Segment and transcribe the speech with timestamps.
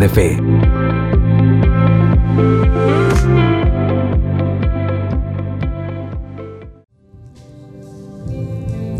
[0.00, 0.38] De Fe.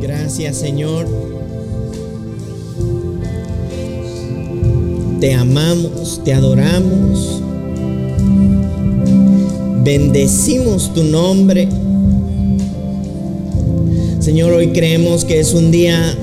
[0.00, 1.07] Gracias Señor.
[5.18, 7.43] Te amamos, te adoramos.
[9.82, 11.68] Bendecimos tu nombre.
[14.20, 16.16] Señor, hoy creemos que es un día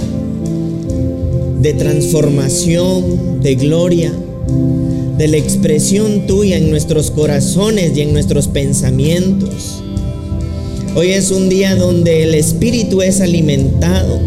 [1.59, 4.13] de transformación, de gloria,
[5.17, 9.81] de la expresión tuya en nuestros corazones y en nuestros pensamientos.
[10.95, 14.20] Hoy es un día donde el Espíritu es alimentado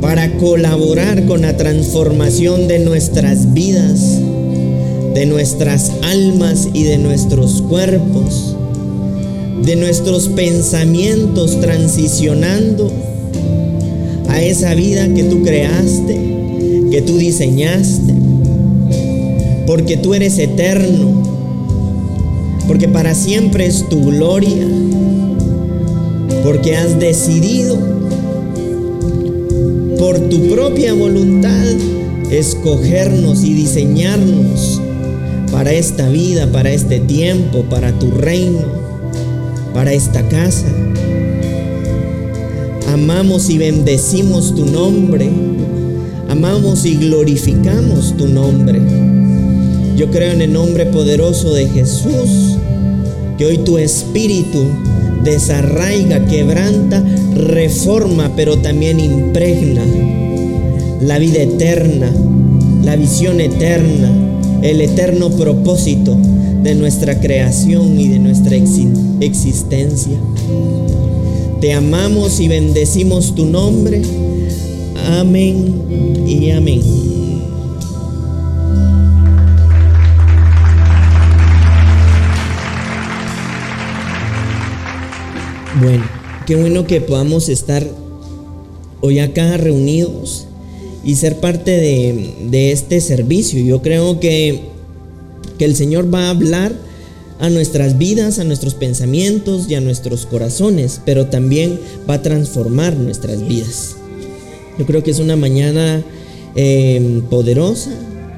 [0.00, 4.18] para colaborar con la transformación de nuestras vidas,
[5.14, 8.54] de nuestras almas y de nuestros cuerpos
[9.68, 12.90] de nuestros pensamientos transicionando
[14.28, 16.18] a esa vida que tú creaste,
[16.90, 18.14] que tú diseñaste,
[19.68, 21.22] porque tú eres eterno,
[22.66, 24.66] porque para siempre es tu gloria,
[26.42, 27.76] porque has decidido
[29.98, 31.66] por tu propia voluntad
[32.30, 34.80] escogernos y diseñarnos
[35.52, 38.78] para esta vida, para este tiempo, para tu reino
[39.74, 40.66] para esta casa.
[42.88, 45.30] Amamos y bendecimos tu nombre.
[46.28, 48.80] Amamos y glorificamos tu nombre.
[49.98, 52.56] Yo creo en el nombre poderoso de Jesús,
[53.36, 54.62] que hoy tu espíritu
[55.24, 57.02] desarraiga, quebranta,
[57.34, 59.84] reforma, pero también impregna
[61.00, 62.12] la vida eterna,
[62.84, 64.12] la visión eterna,
[64.62, 66.16] el eterno propósito
[66.62, 70.16] de nuestra creación y de nuestra existencia.
[71.60, 74.00] Te amamos y bendecimos tu nombre.
[75.08, 77.07] Amén y amén.
[85.80, 86.04] Bueno,
[86.46, 87.86] qué bueno que podamos estar
[89.00, 90.46] hoy acá reunidos
[91.04, 93.60] y ser parte de, este servicio.
[93.62, 94.60] Yo creo que
[95.58, 96.72] que el Señor va a hablar
[97.40, 101.78] a nuestras vidas, a nuestros pensamientos y a nuestros corazones, pero también
[102.08, 103.96] va a transformar nuestras vidas.
[104.78, 106.02] Yo creo que es una mañana
[106.54, 107.90] em, poderosa,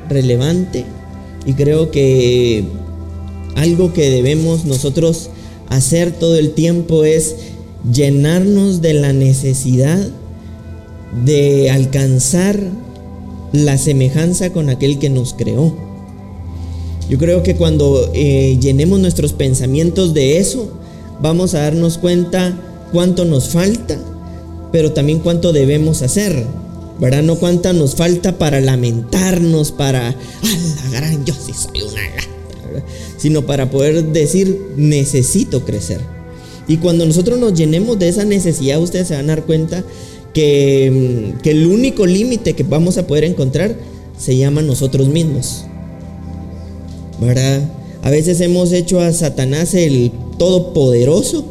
[0.08, 0.84] relevante,
[1.46, 2.64] y creo que
[3.54, 5.30] algo que debemos nosotros
[5.70, 7.36] hacer todo el tiempo es
[7.90, 10.06] llenarnos de la necesidad
[11.24, 12.60] de alcanzar
[13.52, 15.74] la semejanza con aquel que nos creó.
[17.08, 20.70] Yo creo que cuando eh, llenemos nuestros pensamientos de eso,
[21.20, 22.56] vamos a darnos cuenta
[22.92, 23.98] cuánto nos falta,
[24.70, 26.46] pero también cuánto debemos hacer.
[27.00, 27.22] ¿Verdad?
[27.22, 32.02] No cuánto nos falta para lamentarnos, para, a la gran, yo sí soy una
[33.16, 36.00] sino para poder decir, necesito crecer.
[36.68, 39.84] Y cuando nosotros nos llenemos de esa necesidad, ustedes se van a dar cuenta
[40.34, 43.74] que, que el único límite que vamos a poder encontrar
[44.18, 45.64] se llama nosotros mismos.
[47.20, 47.60] ¿verdad?
[48.02, 51.44] A veces hemos hecho a Satanás el todopoderoso,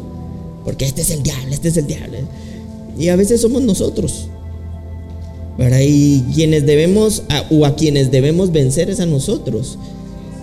[0.64, 2.18] porque este es el diablo, este es el diablo.
[2.98, 4.26] Y a veces somos nosotros.
[5.56, 5.80] ¿verdad?
[5.82, 9.78] Y quienes debemos, o a quienes debemos vencer es a nosotros.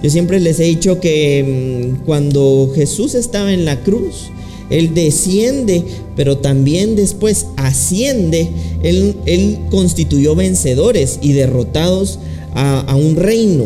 [0.04, 4.30] Yo siempre les he dicho que mm, cuando Jesús estaba en la cruz,
[4.70, 5.84] Él desciende,
[6.16, 8.50] pero también después asciende.
[8.84, 12.20] Él, constituyó vencedores y derrotados
[12.54, 13.66] a, a un reino,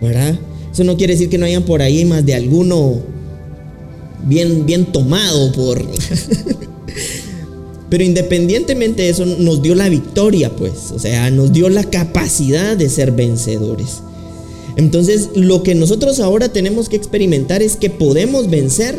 [0.00, 0.38] ¿verdad?
[0.72, 2.96] Eso no quiere decir que no hayan por ahí más de alguno
[4.26, 5.84] bien, bien tomado por...
[7.90, 10.90] Pero independientemente de eso, nos dio la victoria, pues.
[10.92, 14.02] O sea, nos dio la capacidad de ser vencedores.
[14.78, 18.94] Entonces, lo que nosotros ahora tenemos que experimentar es que podemos vencer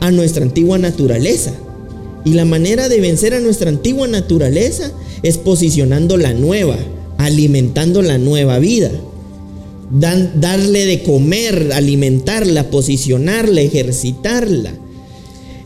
[0.00, 1.54] a nuestra antigua naturaleza.
[2.24, 4.92] Y la manera de vencer a nuestra antigua naturaleza
[5.22, 6.76] es posicionando la nueva,
[7.16, 8.90] alimentando la nueva vida
[9.92, 14.72] darle de comer, alimentarla, posicionarla, ejercitarla.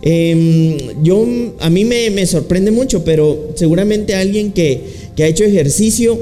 [0.03, 1.27] Em, yo,
[1.61, 4.83] a mí me, sorprende mucho, pero seguramente alguien que,
[5.15, 6.19] que ha hecho ejercicio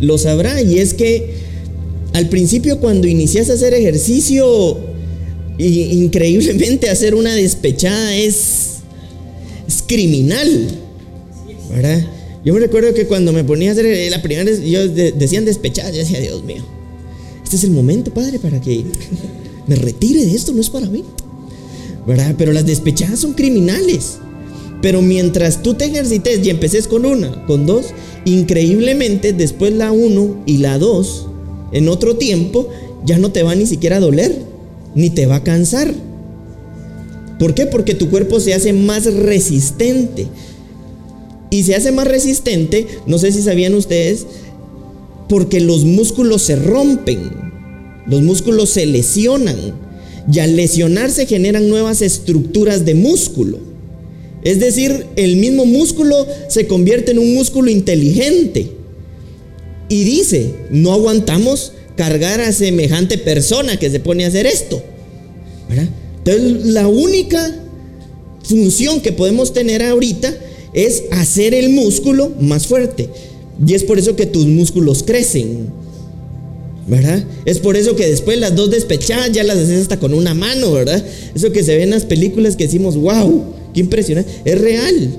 [0.00, 0.60] lo sabrá.
[0.60, 1.34] Y es que
[2.14, 4.78] al principio cuando inicias a hacer ejercicio,
[5.58, 8.76] increíblemente hacer una despechada es,
[9.88, 10.68] criminal.
[11.70, 12.06] ¿Verdad?
[12.44, 15.90] Yo me recuerdo que cuando me ponía a hacer la primera vez, yo decían despechada,
[15.90, 16.64] yo decía, Dios mío,
[17.42, 18.84] este es el momento, Padre, para que
[19.66, 21.02] me retire de esto, no es para mí.
[22.06, 22.36] ¿Verdad?
[22.38, 24.18] Pero las despechadas son criminales.
[24.80, 27.86] Pero mientras tú te ejercites y empeces con una, con dos,
[28.24, 31.26] increíblemente después la uno y la dos,
[31.74, 32.70] en otro tiempo,
[33.04, 34.34] ya no te va ni siquiera a doler,
[34.94, 35.92] ni te va a cansar.
[37.38, 37.66] ¿Por qué?
[37.66, 40.28] Porque tu cuerpo se hace más resistente.
[41.50, 44.26] Y se hace más resistente, no sé si sabían ustedes,
[45.28, 47.30] porque los músculos se rompen,
[48.06, 49.56] los músculos se lesionan.
[50.32, 53.58] Y al lesionarse generan nuevas estructuras de músculo.
[54.42, 58.70] Es decir, el mismo músculo se convierte en un músculo inteligente.
[59.94, 64.82] Y dice, no aguantamos cargar a semejante persona que se pone a hacer esto.
[66.18, 67.54] Entonces, la única
[68.42, 70.34] función que podemos tener ahorita
[70.72, 73.08] es hacer el músculo más fuerte.
[73.64, 75.68] Y es por eso que tus músculos crecen.
[76.88, 77.22] ¿Verdad?
[77.44, 80.72] Es por eso que después las dos despechadas ya las haces hasta con una mano,
[80.72, 81.04] ¿verdad?
[81.36, 84.32] Eso que se ve en las películas que decimos, wow, qué impresionante.
[84.44, 85.10] Es real.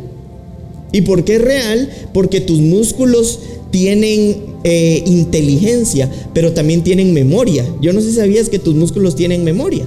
[0.91, 1.89] ¿Y por qué es real?
[2.13, 3.39] Porque tus músculos
[3.71, 7.63] tienen eh, inteligencia, pero también tienen memoria.
[7.83, 9.85] Yo no sé si sabías que tus músculos tienen memoria.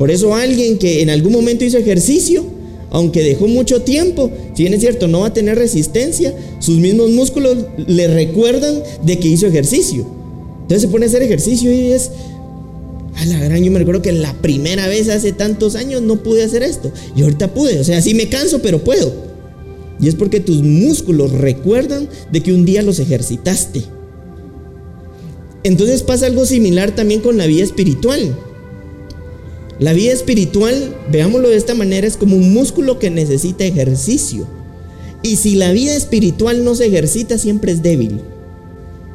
[0.00, 2.44] Por eso alguien que en algún momento hizo ejercicio,
[2.90, 7.12] aunque dejó mucho tiempo, si bien es cierto, no va a tener resistencia, sus mismos
[7.12, 10.04] músculos le recuerdan de que hizo ejercicio.
[10.62, 12.10] Entonces se pone a hacer ejercicio y es,
[13.14, 16.42] a la gran, yo me recuerdo que la primera vez hace tantos años no pude
[16.42, 16.90] hacer esto.
[17.14, 19.12] Y ahorita pude, o sea, sí me canso, pero puedo.
[20.00, 23.99] Y es porque tus músculos recuerdan de que un día los ejercitaste.
[25.62, 28.36] Entonces pasa algo similar también con la vida espiritual.
[29.78, 34.46] La vida espiritual, veámoslo de esta manera, es como un músculo que necesita ejercicio.
[35.22, 38.20] Y si la vida espiritual no se ejercita, siempre es débil.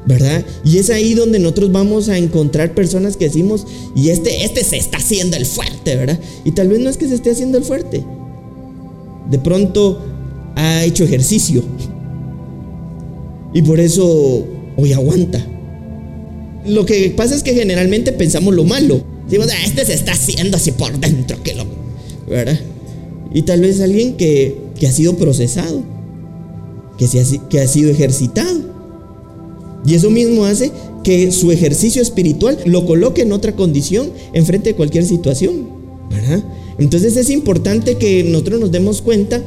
[0.07, 0.45] ¿Verdad?
[0.63, 3.65] Y es ahí donde nosotros vamos a encontrar personas que decimos,
[3.95, 6.19] y este, este se está haciendo el fuerte, ¿verdad?
[6.43, 8.03] Y tal vez no es que se esté haciendo el fuerte.
[9.29, 9.99] De pronto
[10.55, 11.63] ha hecho ejercicio.
[13.53, 14.45] Y por eso
[14.77, 15.43] hoy aguanta.
[16.65, 19.01] Lo que pasa es que generalmente pensamos lo malo.
[19.25, 21.65] Decimos, ah, este se está haciendo así por dentro, que lo.
[22.27, 22.59] ¿Verdad?
[23.33, 25.83] Y tal vez alguien que, que ha sido procesado,
[26.97, 28.73] que, se ha, que ha sido ejercitado.
[29.85, 30.71] Y eso mismo hace
[31.03, 35.67] que su ejercicio espiritual lo coloque en otra condición enfrente de cualquier situación.
[36.09, 36.43] ¿verdad?
[36.77, 39.43] Entonces es importante que nosotros nos demos cuenta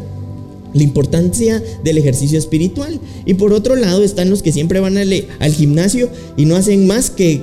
[0.75, 3.01] la importancia del ejercicio espiritual.
[3.27, 6.87] Y por otro lado están los que siempre van al, al gimnasio y no hacen
[6.87, 7.43] más que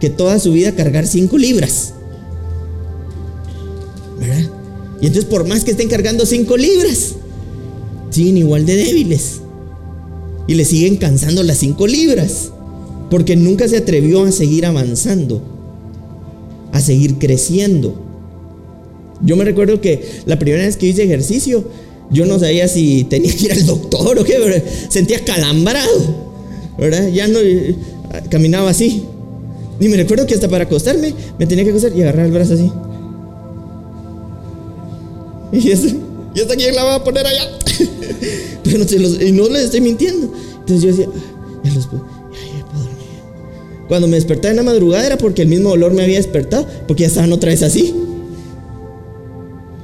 [0.00, 1.92] que toda su vida cargar 5 libras.
[5.00, 7.16] Y entonces por más que estén cargando 5 libras,
[8.10, 9.40] siguen igual de débiles.
[10.46, 12.50] Y le siguen cansando las 5 libras.
[13.10, 15.42] Porque nunca se atrevió a seguir avanzando.
[16.72, 18.02] A seguir creciendo.
[19.22, 21.64] Yo me recuerdo que la primera vez que hice ejercicio,
[22.10, 26.26] yo no sabía si tenía que ir al doctor o qué, pero sentía calambrado.
[26.78, 27.08] ¿Verdad?
[27.08, 27.38] Ya no
[28.30, 29.04] caminaba así.
[29.80, 32.54] Y me recuerdo que hasta para acostarme me tenía que acostar y agarrar el brazo
[32.54, 32.70] así.
[35.52, 35.86] Y eso,
[36.34, 37.44] ¿y hasta quién la va a poner allá?
[38.64, 40.30] Pero no, los, y no les estoy mintiendo.
[40.60, 43.06] Entonces yo decía, ah, ya los puedo, puedo dormir.
[43.88, 47.02] Cuando me despertaba en la madrugada era porque el mismo dolor me había despertado, porque
[47.02, 47.94] ya estaban otra vez así.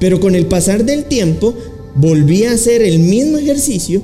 [0.01, 1.55] Pero con el pasar del tiempo
[1.95, 4.03] volví a hacer el mismo ejercicio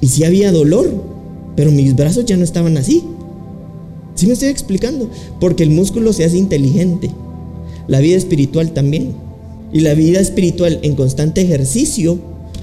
[0.00, 0.90] y sí había dolor,
[1.56, 3.02] pero mis brazos ya no estaban así.
[4.14, 5.10] ¿Sí me estoy explicando?
[5.40, 7.10] Porque el músculo se hace inteligente.
[7.86, 9.14] La vida espiritual también.
[9.72, 12.18] Y la vida espiritual en constante ejercicio,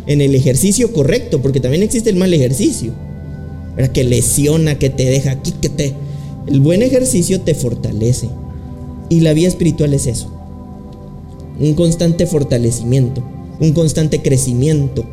[0.08, 2.94] en el ejercicio correcto, porque también existe el mal ejercicio.
[3.94, 5.94] Que lesiona, que te deja aquí, que te...
[6.48, 8.30] El buen ejercicio te fortalece.
[9.10, 10.32] Y la vida espiritual es eso.
[11.60, 13.24] Un constante fortalecimiento,
[13.60, 15.06] un constante crecimiento.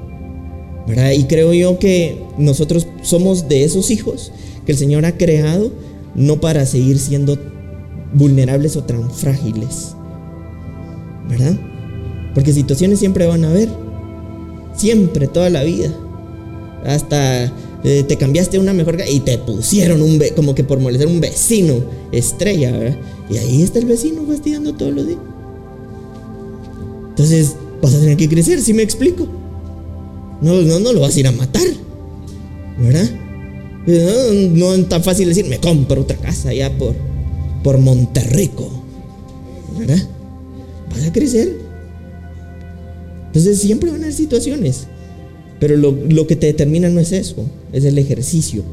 [1.16, 4.32] Y creo yo que nosotros somos de esos hijos
[4.66, 5.70] que el Señor ha creado
[6.14, 7.38] no para seguir siendo
[8.12, 9.94] vulnerables o tan frágiles.
[11.28, 11.56] ¿Verdad?
[12.34, 13.68] Porque situaciones siempre van a haber.
[14.76, 15.94] Siempre, toda la vida.
[16.84, 17.52] Hasta
[17.84, 21.84] eh, te cambiaste una mejor y te pusieron un como que por molestar un vecino
[22.10, 22.98] estrella, ¿verdad?
[23.30, 25.20] Y ahí está el vecino fastidiando todos los días.
[27.10, 29.26] Entonces, vas a tener que crecer, si me explico.
[30.40, 31.66] No, no, no lo vas a ir a matar.
[32.78, 33.10] ¿Verdad?
[33.86, 36.94] No, es tan fácil decir, me compro otra casa allá por,
[37.62, 38.70] por Monterrico.
[39.78, 40.02] ¿Verdad?
[40.90, 41.56] Vas a crecer.
[43.26, 44.86] Entonces siempre van a haber situaciones.
[45.60, 48.64] Pero lo, que te determina no es eso, es el ejercicio.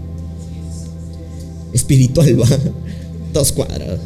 [1.73, 2.47] Espiritual, va.
[3.33, 3.99] Dos cuadrados.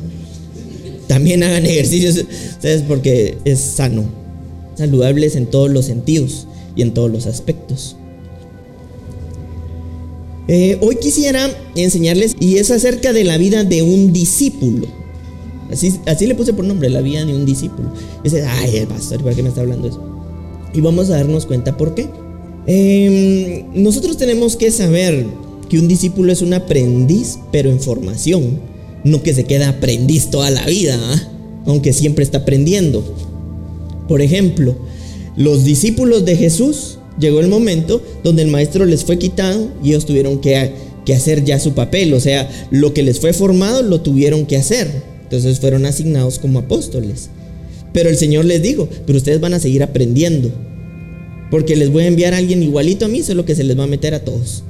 [1.08, 2.25] También hagan ejercicios,
[2.60, 2.81] ¿sabes?
[2.81, 4.20] Porque es sano.
[4.75, 6.47] Saludables en todos los sentidos.
[6.75, 7.95] y en todos los aspectos.
[10.47, 14.87] Eh, hoy quisiera enseñarles, y es acerca de la vida de un discípulo.
[15.71, 17.89] Así, así le puse por nombre, la vida de un discípulo.
[18.23, 20.01] dice, ay, el pastor, ¿para qué me está hablando eso?
[20.73, 22.09] Y vamos a darnos cuenta por qué.
[22.67, 25.25] Em, nosotros tenemos que saber
[25.69, 28.59] que un discípulo es un aprendiz, pero en formación.
[29.03, 31.29] No que se queda aprendiz toda la vida, ¿ah?
[31.65, 33.03] aunque siempre está aprendiendo.
[34.12, 34.75] Por ejemplo,
[35.38, 40.06] los discípulos de Jesús llegó el momento donde el maestro les fue quitado y ellos
[40.06, 40.74] tuvieron que,
[41.06, 42.13] que hacer ya su papel.
[42.13, 44.91] O sea, lo que les fue formado lo tuvieron que hacer.
[45.24, 47.30] Entonces fueron asignados como apóstoles.
[47.94, 50.51] Pero el Señor les dijo, pero ustedes van a seguir aprendiendo.
[51.50, 53.86] Porque les voy a enviar a alguien igualito a mí, solo que se les va
[53.86, 54.65] a meter a todos.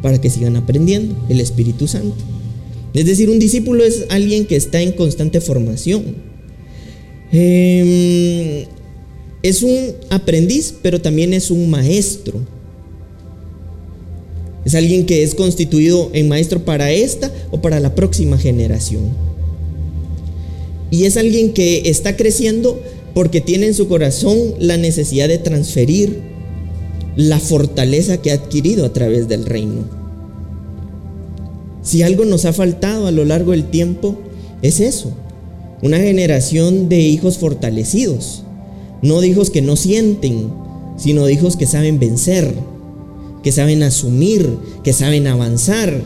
[0.00, 2.16] Para que sigan aprendiendo, el Espíritu Santo.
[2.94, 6.31] Es decir, un discípulo es alguien que está en constante formación.
[7.32, 8.66] Em,
[9.42, 12.40] es un aprendiz, pero también es un maestro.
[14.64, 19.02] Es alguien que es constituido en maestro para esta o para la próxima generación.
[20.90, 22.80] Y es alguien que está creciendo
[23.14, 26.20] porque tiene en su corazón la necesidad de transferir
[27.16, 29.84] la fortaleza que ha adquirido a través del reino.
[31.82, 34.16] Si algo nos ha faltado a lo largo del tiempo,
[34.62, 35.12] es eso,
[35.82, 38.44] una generación de hijos fortalecidos,
[39.02, 40.52] no de hijos que no sienten,
[40.96, 42.54] sino de hijos que saben vencer,
[43.42, 44.48] que saben asumir,
[44.84, 46.00] que saben avanzar.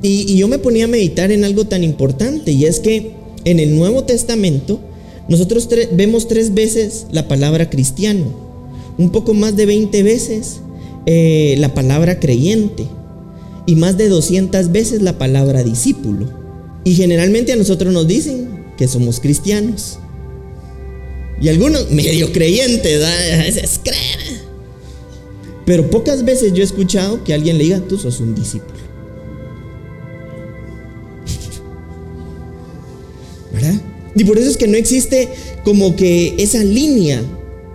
[0.00, 3.12] Y, yo me ponía a meditar en algo tan importante, y es que
[3.44, 4.80] en el Nuevo Testamento
[5.28, 8.24] nosotros vemos tres veces la palabra cristiano,
[8.96, 10.60] un poco más de 20 veces
[11.06, 12.86] eh, la palabra creyente
[13.66, 16.28] y más de 200 veces la palabra discípulo.
[16.84, 19.98] Y generalmente a nosotros nos dicen que somos cristianos.
[21.40, 23.02] Y algunos medio creyentes,
[23.46, 23.80] es
[25.66, 28.74] Pero pocas veces yo he escuchado que alguien le diga, tú sos un discípulo.
[33.52, 33.74] ¿Verdad?
[34.14, 35.28] Y por eso es que no existe
[35.64, 37.22] como que esa línea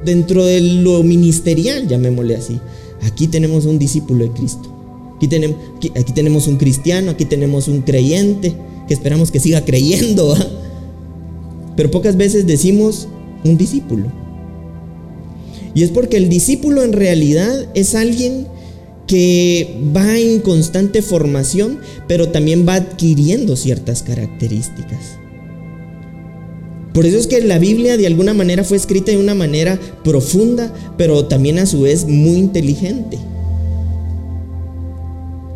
[0.03, 2.59] dentro de lo ministerial, llamémosle así.
[3.01, 4.75] Aquí tenemos un discípulo de Cristo.
[5.17, 5.57] Aquí tenemos,
[5.95, 8.55] aquí, tenemos un cristiano, aquí tenemos un creyente
[8.87, 10.35] que esperamos que siga creyendo.
[11.79, 13.07] Pero pocas veces decimos
[13.45, 14.11] un discípulo.
[15.73, 18.47] Y es porque el discípulo en realidad es alguien
[19.07, 24.99] que va en constante formación, pero también va adquiriendo ciertas características.
[26.93, 30.73] Por eso es que la Biblia de alguna manera fue escrita de una manera profunda,
[30.97, 33.17] pero también a su vez muy inteligente.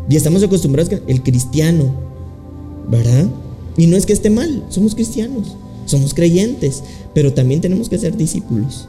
[0.08, 1.94] Y estamos acostumbrados a el cristiano,
[2.88, 3.26] ¿verdad?
[3.76, 6.82] Y no es que esté mal, somos cristianos, somos creyentes,
[7.14, 8.88] pero también tenemos que ser discípulos.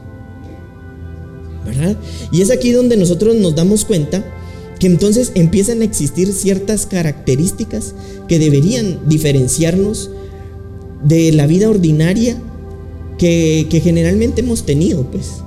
[1.65, 1.97] ¿Verdad?
[2.31, 4.23] Y es aquí donde nosotros nos damos cuenta
[4.79, 7.95] que entonces empiezan a existir ciertas características
[8.27, 10.11] que deberían diferenciarnos
[11.03, 12.37] de la vida ordinaria
[13.17, 15.41] que, generalmente hemos tenido, pues.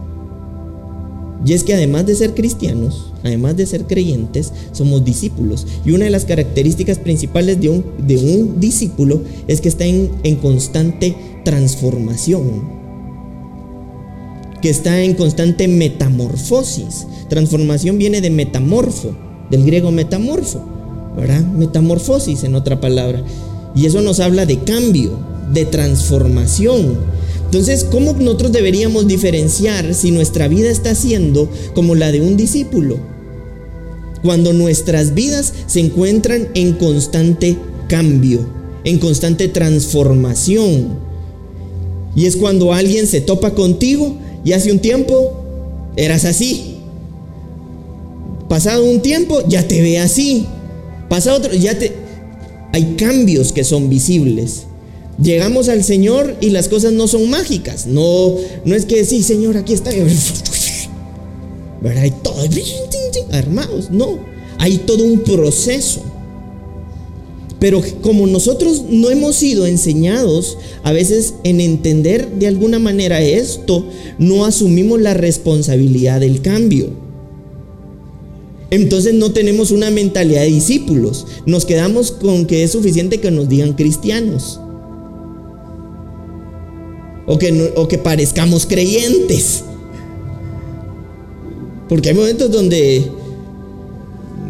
[1.45, 5.67] Y es que además de ser cristianos, además de ser creyentes, somos discípulos.
[5.85, 11.15] Y una de las características principales de un, discípulo es que está en constante
[11.49, 12.77] transformación.
[14.61, 17.07] Que está en constante metamorfosis.
[17.31, 19.17] Transformación viene de metamorfo,
[19.51, 20.63] del griego metamorfo,
[21.17, 21.41] ¿verdad?
[21.41, 23.23] Metamorfosis en otra palabra.
[23.75, 25.19] Y eso nos habla de cambio,
[25.55, 26.99] de transformación
[27.49, 32.99] entonces, ¿cómo nosotros deberíamos diferenciar si nuestra vida está siendo como la de un discípulo?
[34.23, 37.57] Cuando nuestras vidas se encuentran en constante
[37.89, 38.47] cambio,
[38.85, 41.08] en constante transformación.
[42.15, 45.45] Y es cuando alguien se topa contigo y hace un tiempo
[45.97, 46.77] eras así.
[48.49, 50.47] Pasado un tiempo ya te ve así.
[51.09, 51.93] Pasado otro, ya te...
[52.73, 54.65] Hay cambios que son visibles.
[55.21, 57.87] Llegamos al Señor y las cosas no son mágicas.
[57.87, 58.35] No,
[58.65, 59.91] no es que sí, Señor, aquí está.
[61.83, 62.03] ¿Verdad?
[62.03, 62.37] Hay todo
[63.33, 63.91] armados.
[63.91, 64.19] No,
[64.59, 66.03] hay todo un proceso.
[67.59, 73.85] Pero como nosotros no hemos sido enseñados a veces en entender de alguna manera esto,
[74.19, 76.91] no asumimos la responsabilidad del cambio.
[78.71, 81.27] Entonces no tenemos una mentalidad de discípulos.
[81.47, 84.61] Nos quedamos con que es suficiente que nos digan cristianos
[87.27, 89.65] o que, o que parezcamos creyentes.
[91.89, 93.11] Porque hay momentos donde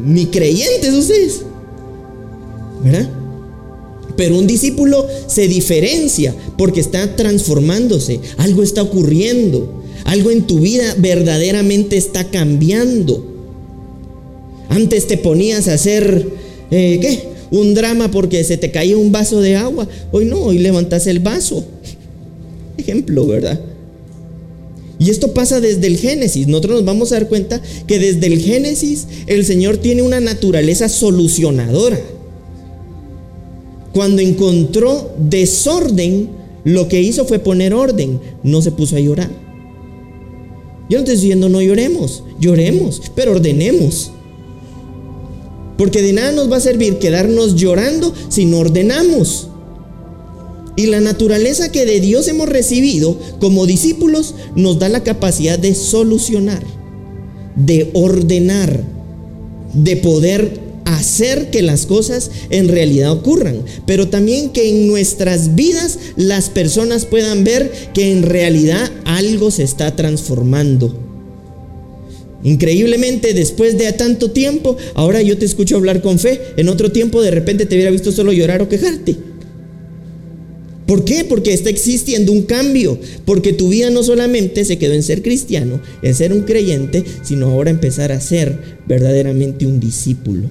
[0.05, 1.43] ni creyentes ustedes,
[2.83, 3.09] ¿verdad?
[4.17, 10.95] Pero un discípulo se diferencia porque está transformándose, algo está ocurriendo, Algo en tu vida
[10.99, 13.25] verdaderamente está cambiando.
[14.71, 16.27] Antes te ponías a hacer,
[16.71, 17.29] eh, ¿qué?
[17.51, 19.87] Un drama porque se te caía un vaso de agua.
[20.11, 21.65] Hoy no, hoy levantas el vaso.
[22.79, 23.61] Ejemplo, ¿verdad?
[24.99, 26.49] Y esto pasa desde el Génesis.
[26.49, 30.89] Nosotros nos vamos a dar cuenta que desde el Génesis el Señor tiene una naturaleza
[30.89, 32.01] solucionadora.
[33.93, 36.31] Cuando encontró desorden,
[36.65, 39.31] lo que hizo fue poner orden, no se puso a llorar.
[40.89, 44.11] Yo no estoy diciendo no lloremos, lloremos, pero ordenemos.
[45.77, 49.49] Porque de nada nos va a servir quedarnos llorando si no ordenamos.
[50.77, 55.75] Y la naturaleza que de Dios hemos recibido como discípulos nos da la capacidad de
[55.75, 56.63] solucionar,
[57.57, 58.85] de ordenar,
[59.75, 65.99] de poder hacer que las cosas en realidad ocurran, pero también que en nuestras vidas
[66.17, 71.05] las personas puedan ver que en realidad algo se está transformando.
[72.43, 76.41] Increíblemente, después de tanto tiempo, ahora yo te escucho hablar con fe.
[76.57, 79.17] En otro tiempo, de repente te hubiera visto solo llorar o quejarte.
[80.87, 81.25] ¿Por qué?
[81.25, 82.99] Porque está existiendo un cambio.
[83.25, 87.51] Porque tu vida no solamente se quedó en ser cristiano, en ser un creyente, sino
[87.51, 90.49] ahora empezar a ser verdaderamente un discípulo.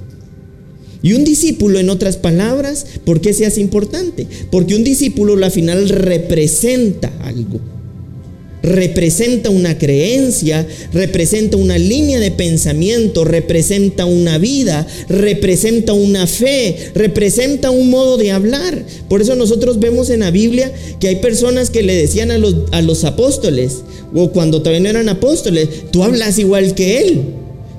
[1.01, 4.27] Y un discípulo, en otras palabras, ¿por qué se hace importante?
[4.51, 7.59] Porque un discípulo al final representa algo.
[8.63, 17.69] Representa una creencia, representa una línea de pensamiento, representa una vida, representa una fe, representa
[17.69, 18.83] un modo de hablar.
[19.07, 22.55] Por eso nosotros vemos en la Biblia que hay personas que le decían a los,
[22.71, 27.21] a los apóstoles, o cuando todavía no eran apóstoles, tú hablas igual que él,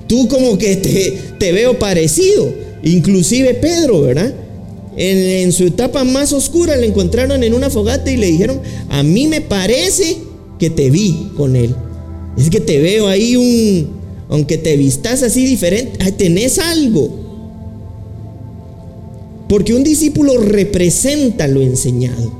[0.07, 2.68] tú como que te, te veo parecido.
[2.83, 4.35] Inclusive Pedro, ¿verdad?
[4.97, 9.29] En, su etapa más oscura le encontraron en una fogata y le dijeron, a mí
[9.29, 10.19] me parece
[10.59, 11.75] que te vi con él.
[12.37, 13.89] Es que te veo ahí un,
[14.29, 17.27] aunque te vistas así diferente, tenés algo.
[19.49, 22.37] Porque un discípulo representa lo enseñado.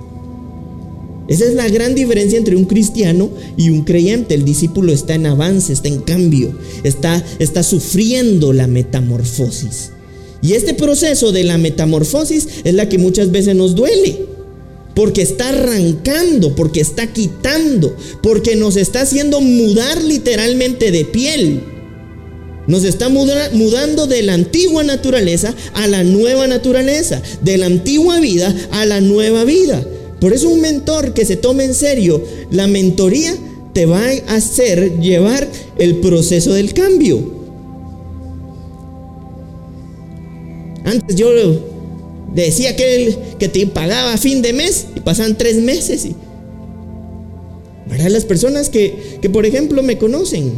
[1.29, 4.35] Esa es la gran diferencia entre un cristiano y un creyente.
[4.35, 9.93] El discípulo está en avance, está en cambio, está, está sufriendo la metamorfosis.
[10.43, 14.27] Y este proceso de la metamorfosis es la que muchas veces nos duele.
[14.95, 21.63] Porque está arrancando, porque está quitando, porque nos está haciendo mudar literalmente de piel.
[22.67, 28.55] Nos está mudando de la antigua naturaleza a la nueva naturaleza, de la antigua vida
[28.73, 29.87] a la nueva vida.
[30.21, 33.35] Por eso un mentor que se tome en serio la mentoría
[33.73, 35.49] te va a hacer llevar
[35.79, 37.38] el proceso del cambio.
[40.89, 41.29] Antes yo
[42.35, 46.07] decía que, te pagaba a fin de mes y pasan tres meses.
[46.07, 46.15] Y,
[47.89, 48.09] ¿verdad?
[48.09, 50.53] Las personas que, que, por ejemplo, me conocen,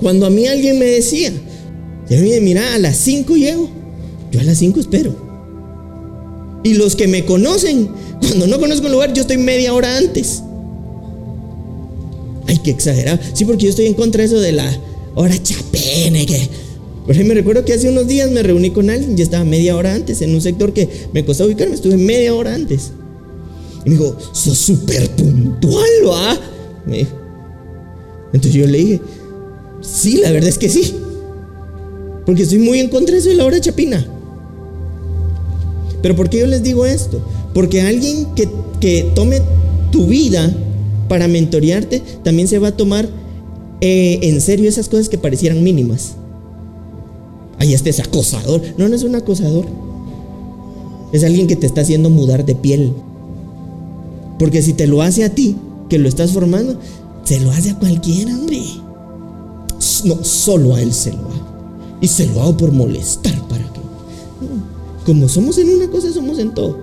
[0.00, 1.32] cuando a mí alguien me decía,
[2.40, 3.68] mira, a las 5 llego,
[4.30, 5.14] yo a las 5 espero.
[6.62, 7.88] Y los que me conocen,
[8.20, 10.42] cuando no conozco un lugar, yo estoy media hora antes.
[12.46, 13.18] Ay, qué exagerado.
[13.32, 14.78] Sí, porque yo estoy en contra de eso de la
[15.16, 16.48] hora chapene, que
[17.08, 19.94] ejemplo, me recuerdo que hace unos días me reuní con alguien, ya estaba media hora
[19.94, 22.92] antes, en un sector que me costó ubicarme, estuve media hora antes.
[23.84, 26.38] Y me dijo, sos súper puntual, ¿va?
[26.86, 27.06] Me.
[28.32, 29.00] Entonces yo le dije,
[29.80, 30.94] sí, la verdad es que sí.
[32.26, 34.06] Porque estoy muy en contra de eso de la hora chapina.
[36.02, 37.20] Pero ¿por qué yo les digo esto?
[37.54, 38.48] Porque alguien que,
[38.80, 39.40] que tome
[39.90, 40.54] tu vida
[41.08, 43.08] para mentorearte también se va a tomar
[43.80, 46.14] eh, en serio esas cosas que parecieran mínimas.
[47.60, 48.62] Ahí este es acosador.
[48.78, 49.66] No, no es un acosador.
[51.12, 52.94] Es alguien que te está haciendo mudar de piel.
[54.38, 55.56] Porque si te lo hace a ti,
[55.90, 56.80] que lo estás formando,
[57.22, 58.62] se lo hace a cualquiera, hombre.
[60.04, 61.98] No, solo a él se lo hago.
[62.00, 63.80] Y se lo hago por molestar para que.
[65.04, 66.78] Como somos en una cosa, somos en todo.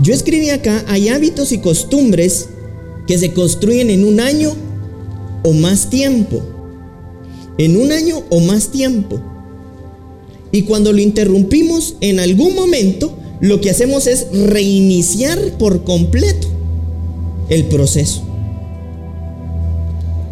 [0.00, 2.48] Yo escribí acá, hay hábitos y costumbres
[3.06, 4.52] que se construyen en un año
[5.44, 6.40] o más tiempo
[7.60, 9.20] en un año o más tiempo.
[10.50, 16.48] Y cuando lo interrumpimos en algún momento, lo que hacemos es reiniciar por completo
[17.50, 18.22] el proceso.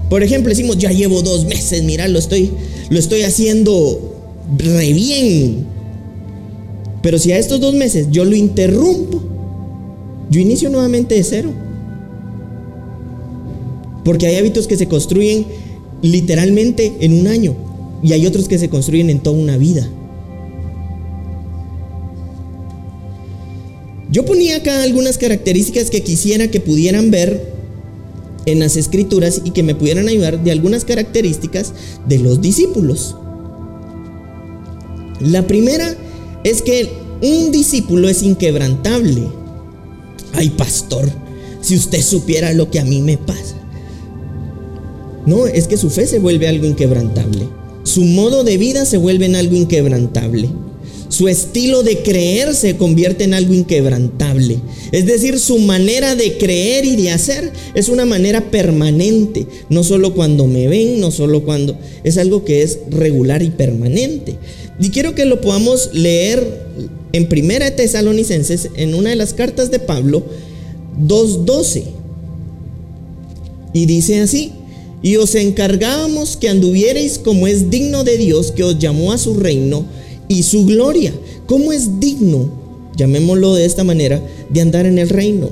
[0.09, 2.51] Por ejemplo, decimos, ya llevo dos meses, mira, lo estoy,
[2.89, 4.17] lo estoy haciendo
[4.57, 5.67] re bien.
[7.03, 9.23] Pero si a estos dos meses yo lo interrumpo,
[10.31, 11.51] yo inicio nuevamente de cero.
[14.03, 15.68] Porque hay hábitos que se construyen
[16.03, 17.57] literalmente en un año
[18.03, 19.89] y hay otros que se construyen en toda una vida.
[24.11, 27.53] Yo ponía acá algunas características que quisiera que pudieran ver
[28.47, 31.75] en las escrituras y que me pudieran ayudar de algunas características
[32.07, 33.17] de los discípulos.
[35.21, 35.95] La primera
[36.45, 36.89] es que
[37.21, 39.29] un discípulo es inquebrantable.
[40.33, 41.11] Ay, pastor,
[41.61, 43.58] si usted supiera lo que a mí me pasa.
[45.29, 47.47] No, es que su fe se vuelve algo inquebrantable.
[47.83, 50.49] Su modo de vida se vuelve en algo inquebrantable.
[51.11, 54.59] Su estilo de creer se convierte en algo inquebrantable.
[54.91, 59.47] Es decir, su manera de creer y de hacer es una manera permanente.
[59.69, 61.79] No solo cuando me ven, no solo cuando...
[62.05, 64.39] Es algo que es regular y permanente.
[64.81, 66.65] Y quiero que lo podamos leer
[67.13, 70.25] en Primera Tesalonicenses, en una de las cartas de Pablo,
[71.07, 71.83] 2.12.
[73.75, 74.53] Y dice así,
[75.03, 79.35] y os encargábamos que anduvierais como es digno de Dios que os llamó a su
[79.35, 79.85] reino
[80.29, 81.13] y su gloria.
[81.47, 82.51] ¿Cómo es digno,
[82.97, 85.51] llamémoslo de esta manera, de andar en el reino?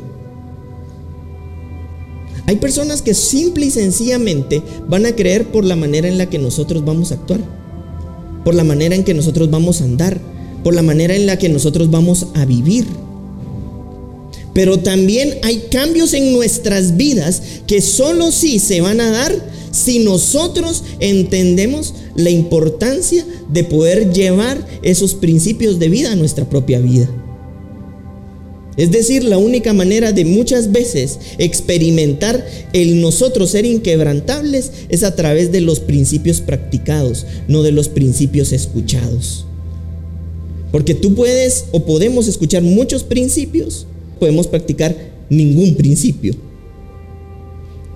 [2.47, 6.39] Hay personas que simple y sencillamente van a creer por la manera en la que
[6.39, 7.41] nosotros vamos a actuar,
[8.45, 10.21] por la manera en que nosotros vamos a andar,
[10.63, 12.87] por la manera en la que nosotros vamos a vivir.
[14.57, 19.39] Pero también hay cambios en nuestras vidas que solo sí se van a dar
[19.71, 26.81] si nosotros entendemos la importancia de poder llevar esos principios de vida a nuestra propia
[26.81, 27.07] vida.
[28.79, 35.15] Es decir, la única manera de muchas veces experimentar el nosotros ser inquebrantables es a
[35.15, 39.45] través de los principios practicados, no de los principios escuchados.
[40.73, 43.87] Porque tú puedes o podemos escuchar muchos principios,
[44.19, 44.97] podemos practicar
[45.29, 46.35] ningún principio.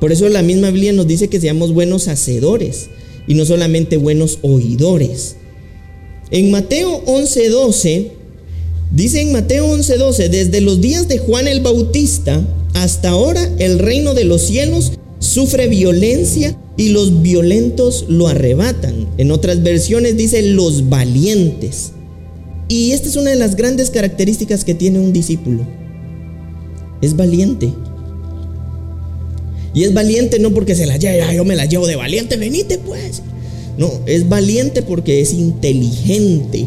[0.00, 2.88] Por eso la misma Biblia nos dice que seamos buenos hacedores
[3.26, 5.36] y no solamente buenos oidores.
[6.30, 8.12] En Mateo 11:12,
[8.92, 12.42] dice en Mateo 11:12, desde los días de Juan el Bautista
[12.74, 19.06] hasta ahora el reino de los cielos sufre violencia y los violentos lo arrebatan.
[19.18, 21.92] En otras versiones dice los valientes.
[22.68, 25.79] Y esta es una de las grandes características que tiene un discípulo
[27.00, 27.72] es valiente.
[29.72, 32.78] Y es valiente no porque se la lleve, yo me la llevo de valiente, venite
[32.78, 33.22] pues.
[33.78, 36.66] No, es valiente porque es inteligente,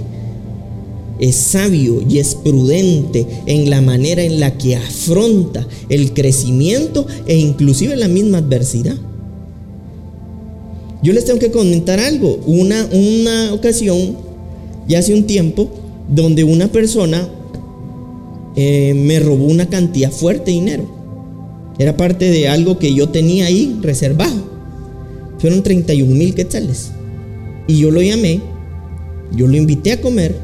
[1.19, 7.38] es sabio y es prudente en la manera en la que afronta el crecimiento e
[7.38, 8.96] inclusive la misma adversidad.
[11.04, 12.39] Yo les tengo que comentar algo.
[12.46, 14.15] Una, una ocasión,
[14.88, 15.69] ya hace un tiempo,
[16.08, 17.30] donde una persona
[18.56, 21.04] eh, me robó una cantidad fuerte de dinero.
[21.80, 24.54] Era parte de algo que yo tenía ahí reservado.
[25.39, 26.92] Fueron 31 mil quetzales.
[27.68, 28.42] Y yo lo llamé,
[29.36, 30.36] yo lo invité a comer,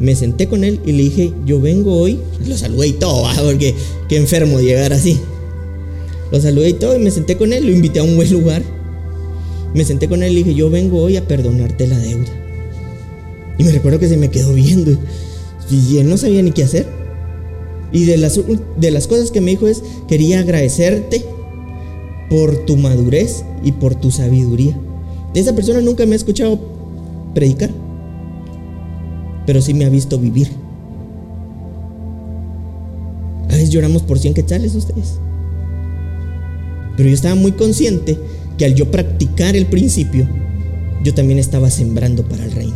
[0.00, 3.74] me senté con él y le dije, yo vengo hoy, lo saludé y todo, porque
[4.08, 5.20] qué enfermo llegar así.
[6.32, 8.62] Lo saludé y todo y me senté con él, lo invité a un buen lugar.
[9.74, 12.30] Me senté con él y le dije, yo vengo hoy a perdonarte la deuda.
[13.58, 14.98] Y me recuerdo que se me quedó viendo
[15.70, 16.86] y él no sabía ni qué hacer.
[17.94, 18.40] Y de las,
[18.76, 21.24] de las cosas que me dijo es, quería agradecerte
[22.28, 24.76] por tu madurez y por tu sabiduría.
[25.32, 26.58] Esa persona nunca me ha escuchado
[27.34, 27.70] predicar,
[29.46, 30.48] pero sí me ha visto vivir.
[33.44, 35.20] A veces lloramos por 100 quetzales ustedes.
[36.96, 38.18] Pero yo estaba muy consciente
[38.58, 40.28] que al yo practicar el principio,
[41.04, 42.74] yo también estaba sembrando para el reino.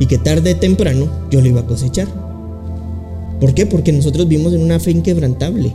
[0.00, 2.27] Y que tarde o temprano yo lo iba a cosechar.
[3.40, 3.66] ¿Por qué?
[3.66, 5.74] Porque nosotros vivimos en una fe inquebrantable,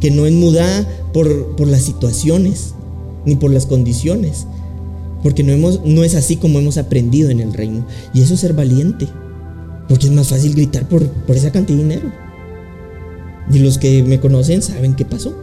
[0.00, 2.74] que no es mudada por, por las situaciones
[3.24, 4.46] ni por las condiciones,
[5.22, 7.86] porque no, hemos, no es así como hemos aprendido en el reino.
[8.12, 9.08] Y eso es ser valiente,
[9.88, 12.12] porque es más fácil gritar por, por esa cantidad de dinero.
[13.50, 15.34] Y los que me conocen saben qué pasó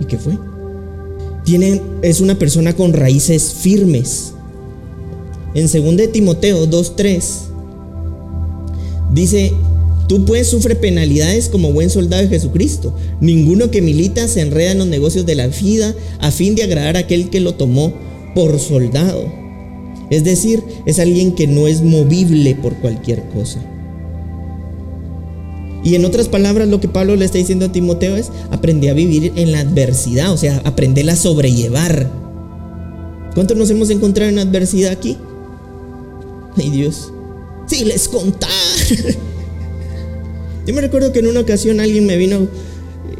[0.00, 0.38] y qué fue.
[1.44, 4.32] Tiene, es una persona con raíces firmes.
[5.54, 7.22] En 2 Timoteo 2.3
[9.12, 9.52] dice,
[10.08, 12.94] Tú pues sufre penalidades como buen soldado de Jesucristo.
[13.20, 16.96] Ninguno que milita se enreda en los negocios de la vida a fin de agradar
[16.96, 17.92] a aquel que lo tomó
[18.34, 19.32] por soldado.
[20.10, 23.60] Es decir, es alguien que no es movible por cualquier cosa.
[25.82, 28.94] Y en otras palabras, lo que Pablo le está diciendo a Timoteo es, aprende a
[28.94, 32.10] vivir en la adversidad, o sea, aprende a sobrellevar.
[33.34, 35.16] ¿Cuántos nos hemos encontrado en adversidad aquí?
[36.56, 37.12] Ay Dios,
[37.66, 38.52] si les contara.
[40.66, 42.48] Yo me recuerdo que en una ocasión alguien me vino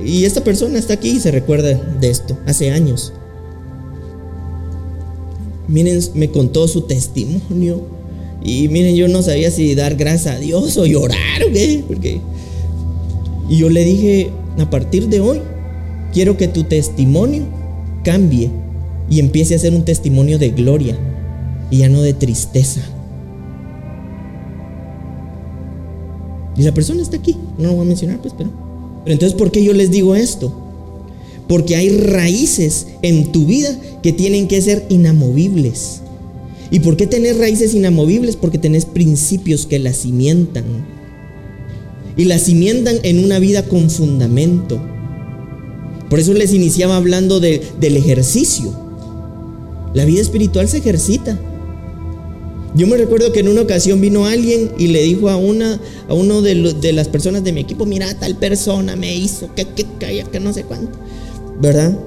[0.05, 3.13] y esta persona está aquí y se recuerda de esto, hace años.
[5.69, 7.83] Miren, me contó su testimonio
[8.43, 12.21] y miren, yo no sabía si dar gracias a Dios o llorar o qué, porque
[13.49, 15.41] y yo le dije, a partir de hoy,
[16.13, 17.45] quiero que tu testimonio
[18.03, 18.51] cambie
[19.09, 20.97] y empiece a ser un testimonio de gloria
[21.71, 22.81] y ya no de tristeza.
[26.57, 28.51] Y la persona está aquí, no lo voy a mencionar, pues, pero.
[29.05, 30.53] Pero entonces, ¿por qué yo les digo esto?
[31.49, 36.01] Porque hay raíces en tu vida que tienen que ser inamovibles.
[36.71, 38.35] ¿Y por qué tener raíces inamovibles?
[38.35, 40.64] Porque tenés principios que las cimientan.
[42.16, 44.81] Y las cimientan en una vida con fundamento.
[46.11, 48.73] Por eso les iniciaba hablando del ejercicio.
[49.95, 51.38] La vida espiritual se ejercita.
[52.77, 56.15] Yo me recuerdo que en una ocasión vino alguien y le dijo a una a
[56.15, 56.55] uno de,
[56.93, 59.87] las personas de mi equipo, mira, tal persona me hizo que que
[60.31, 60.99] que no sé cuánto,
[61.59, 61.99] ¿verdad?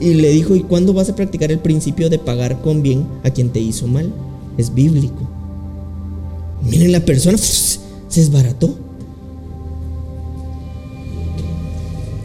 [0.00, 3.30] Y le dijo, ¿y cuándo vas a practicar el principio de pagar con bien a
[3.30, 4.12] quien te hizo mal?
[4.56, 5.28] Es bíblico.
[6.70, 7.80] Miren, la persona se
[8.14, 8.76] desbarató.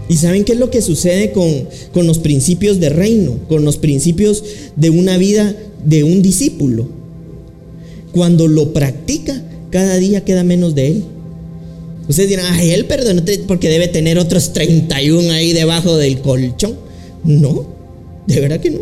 [0.08, 3.78] ¿Y saben qué es lo que sucede con, con los principios de reino, con los
[3.78, 4.44] principios
[4.76, 7.05] de una vida de un discípulo?
[8.16, 11.04] Cuando lo practica, cada día queda menos de él.
[12.08, 16.76] Ustedes dirán, ay, él perdonó porque debe tener otros 31 ahí debajo del colchón.
[17.26, 17.66] No,
[18.26, 18.80] de verdad que no.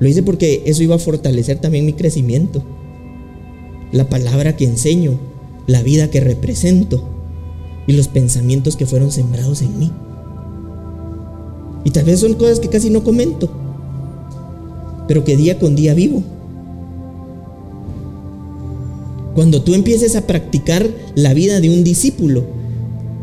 [0.00, 2.64] Lo hice porque eso iba a fortalecer también mi crecimiento.
[3.92, 5.20] La palabra que enseño,
[5.66, 7.06] la vida que represento
[7.86, 9.92] y los pensamientos que fueron sembrados en mí.
[11.84, 13.50] Y tal vez son cosas que casi no comento,
[15.06, 16.22] pero que día con día vivo.
[19.36, 22.46] Cuando tú empieces a practicar la vida de un discípulo,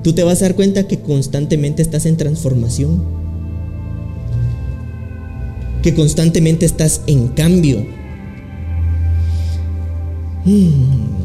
[0.03, 3.03] tú te vas a dar cuenta que constantemente estás en transformación,
[5.81, 7.83] que constantemente estás en cambio.
[10.45, 11.23] Hmm.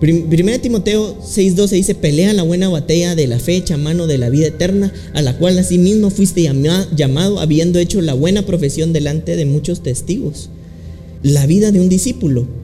[0.00, 4.30] Primera Timoteo 6:12 dice, pelea la buena batalla de la fe, a mano de la
[4.30, 9.46] vida eterna, a la cual asimismo fuiste llamado, habiendo hecho la buena profesión delante de
[9.46, 10.50] muchos testigos.
[11.22, 12.63] La vida de un discípulo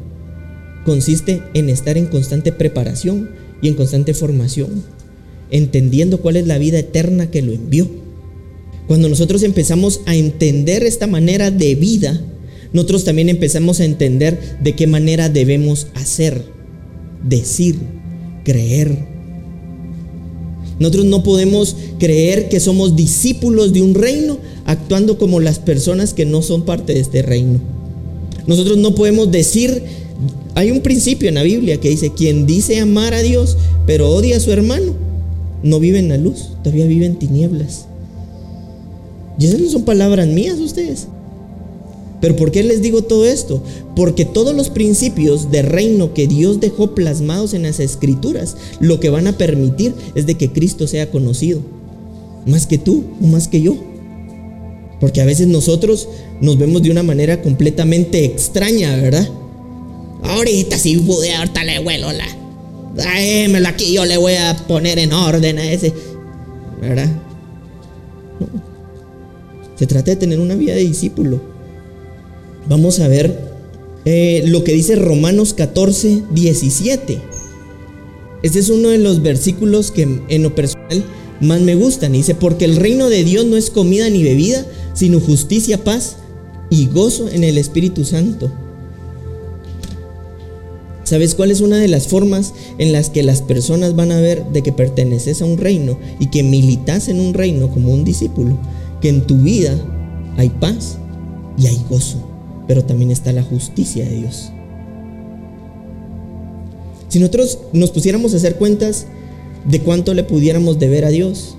[0.84, 3.30] consiste en estar en constante preparación
[3.62, 4.82] y en constante formación,
[5.50, 7.88] entendiendo cuál es la vida eterna que lo envió.
[8.86, 12.20] Cuando nosotros empezamos a entender esta manera de vida,
[12.72, 16.44] nosotros también empezamos a entender de qué manera debemos hacer
[17.22, 17.76] decir,
[18.44, 19.06] creer.
[20.78, 26.24] Nosotros no podemos creer que somos discípulos de un reino actuando como las personas que
[26.24, 27.60] no son parte de este reino.
[28.46, 29.82] Nosotros no podemos decir,
[30.54, 33.56] hay un principio en la Biblia que dice, quien dice amar a Dios
[33.86, 34.94] pero odia a su hermano,
[35.64, 37.86] no vive en la luz, todavía vive en tinieblas.
[39.36, 41.08] Y esas no son palabras mías ustedes.
[42.20, 43.62] Pero ¿por qué les digo todo esto?
[43.96, 49.10] Porque todos los principios de reino que Dios dejó plasmados en las escrituras, lo que
[49.10, 51.60] van a permitir es de que Cristo sea conocido.
[52.46, 53.76] Más que tú o más que yo.
[55.00, 56.08] Porque a veces nosotros
[56.42, 59.28] nos vemos de una manera completamente extraña, ¿verdad?
[60.22, 62.26] Ahorita sí pude, ahorita le vuelo la.
[62.94, 65.92] Dámelo aquí, yo le voy a poner en orden a ese.
[66.80, 67.08] ¿Verdad?
[69.76, 71.40] Se trata de tener una vida de discípulo
[72.70, 73.36] Vamos a ver
[74.04, 77.18] eh, lo que dice Romanos 14, 17.
[78.44, 81.04] Este es uno de los versículos que en lo personal
[81.40, 82.12] más me gustan.
[82.12, 86.16] Dice, porque el reino de Dios no es comida ni bebida, sino justicia, paz
[86.70, 88.52] y gozo en el Espíritu Santo.
[91.10, 94.44] ¿Sabes cuál es una de las formas en las que las personas van a ver
[94.52, 98.56] de que perteneces a un reino y que militas en un reino como un discípulo?
[99.00, 99.76] Que en tu vida
[100.36, 100.98] hay paz
[101.58, 102.30] y hay gozo
[102.70, 104.52] pero también está la justicia de Dios.
[107.08, 109.08] Si nosotros nos pusiéramos a hacer cuentas
[109.68, 111.56] de cuánto le pudiéramos deber a Dios,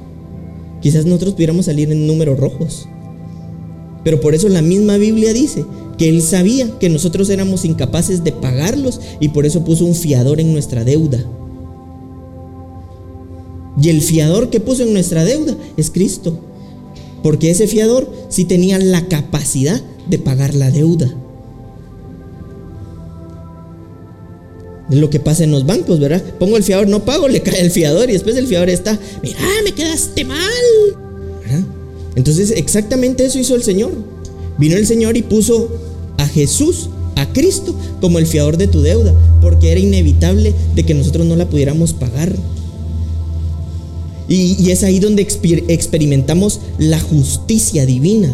[0.79, 2.87] quizás nosotros pudiéramos salir en números rojos.
[4.05, 5.65] Pero por eso la misma Biblia dice
[6.01, 10.39] que Él sabía que nosotros éramos incapaces de pagarlos y por eso puso un fiador
[10.39, 11.23] en nuestra deuda.
[13.79, 16.39] Y el fiador que puso en nuestra deuda es Cristo.
[17.21, 21.05] Porque ese fiador sí tenía la capacidad de pagar la deuda.
[24.89, 26.23] Es lo que pasa en los bancos, ¿verdad?
[26.39, 29.37] Pongo el fiador, no pago, le cae el fiador y después el fiador está, mira,
[29.63, 30.39] me quedaste mal.
[32.15, 33.91] Entonces exactamente eso hizo el Señor.
[34.57, 35.90] Vino el Señor y puso
[36.33, 41.25] Jesús, a Cristo, como el fiador de tu deuda, porque era inevitable de que nosotros
[41.27, 42.35] no la pudiéramos pagar.
[44.27, 48.33] Y, es ahí donde experimentamos la justicia divina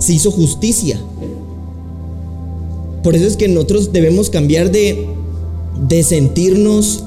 [0.00, 0.98] se hizo justicia.
[3.04, 5.06] Por eso es que nosotros debemos cambiar de,
[5.88, 7.04] de sentirnos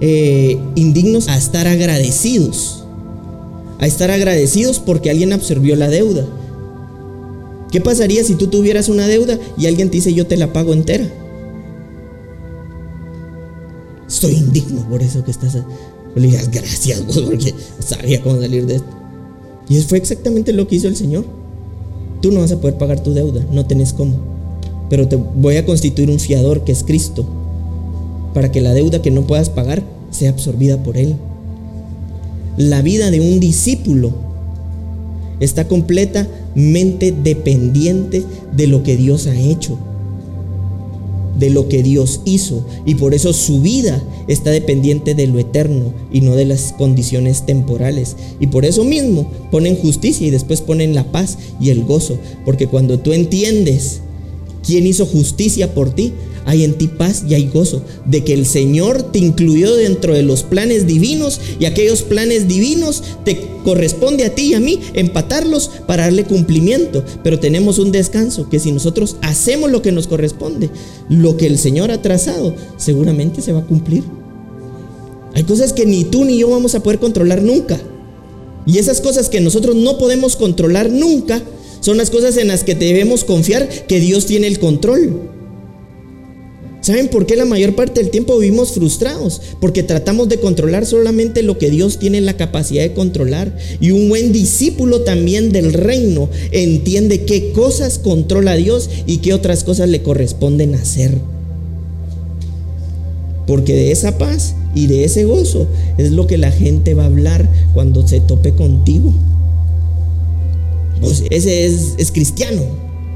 [0.00, 2.84] eh, indignos a estar agradecidos.
[3.78, 6.26] A estar agradecidos porque alguien absorbió la deuda.
[7.76, 10.72] ¿Qué pasaría si tú tuvieras una deuda y alguien te dice yo te la pago
[10.72, 11.06] entera?
[14.08, 15.58] Estoy indigno por eso que estás.
[16.14, 18.88] Le digas gracias, porque sabía cómo salir de esto.
[19.68, 21.26] Y eso fue exactamente lo que hizo el Señor.
[22.22, 24.14] Tú no vas a poder pagar tu deuda, no tenés cómo.
[24.88, 27.26] Pero te voy a constituir un fiador que es Cristo,
[28.32, 31.14] para que la deuda que no puedas pagar sea absorbida por Él.
[32.56, 34.14] La vida de un discípulo
[35.40, 38.22] está completamente dependiente
[38.54, 39.78] de lo que Dios ha hecho,
[41.38, 42.66] de lo que Dios hizo.
[42.84, 47.44] Y por eso su vida está dependiente de lo eterno y no de las condiciones
[47.46, 48.16] temporales.
[48.40, 52.18] Y por eso mismo ponen justicia y después ponen la paz y el gozo.
[52.44, 54.00] Porque cuando tú entiendes
[54.62, 56.12] quién hizo justicia por ti,
[56.46, 60.22] hay en ti paz y hay gozo de que el Señor te incluyó dentro de
[60.22, 65.70] los planes divinos y aquellos planes divinos te corresponde a ti y a mí empatarlos
[65.88, 67.04] para darle cumplimiento.
[67.24, 70.70] Pero tenemos un descanso que si nosotros hacemos lo que nos corresponde,
[71.08, 74.04] lo que el Señor ha trazado, seguramente se va a cumplir.
[75.34, 77.78] Hay cosas que ni tú ni yo vamos a poder controlar nunca.
[78.66, 81.42] Y esas cosas que nosotros no podemos controlar nunca
[81.80, 85.35] son las cosas en las que debemos confiar que Dios tiene el control.
[86.86, 89.42] ¿Saben por qué la mayor parte del tiempo vivimos frustrados?
[89.60, 93.58] Porque tratamos de controlar solamente lo que Dios tiene la capacidad de controlar.
[93.80, 99.64] Y un buen discípulo también del reino entiende qué cosas controla Dios y qué otras
[99.64, 101.18] cosas le corresponden hacer.
[103.48, 105.66] Porque de esa paz y de ese gozo
[105.98, 109.12] es lo que la gente va a hablar cuando se tope contigo.
[111.00, 112.62] Pues ese es, es cristiano,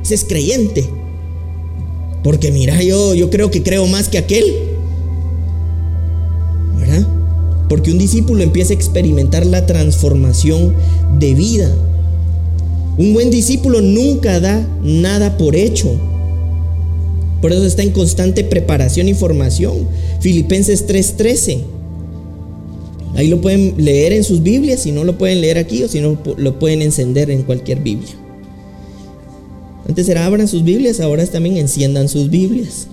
[0.03, 0.91] ese es creyente.
[2.23, 4.45] Porque mira, yo, yo creo que creo más que aquel.
[6.79, 7.07] ¿Verdad?
[7.69, 10.75] Porque un discípulo empieza a experimentar la transformación
[11.19, 11.71] de vida.
[12.99, 15.91] Un buen discípulo nunca da nada por hecho.
[17.41, 19.89] Por eso está en constante preparación y formación.
[20.21, 21.61] Filipenses 3:13.
[23.17, 26.01] Ahí lo pueden leer en sus Biblias, si no lo pueden leer aquí o si
[26.01, 28.20] no lo pueden encender en cualquier Biblia.
[29.89, 32.87] Antes era abran sus Biblias, ahora también enciendan sus Biblias.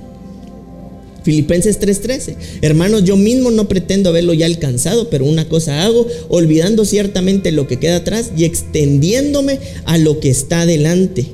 [1.28, 2.38] Filipenses 3:13.
[2.62, 7.68] Hermanos, yo mismo no pretendo haberlo ya alcanzado, pero una cosa hago, olvidando ciertamente lo
[7.68, 11.26] que queda atrás y extendiéndome a lo que está delante.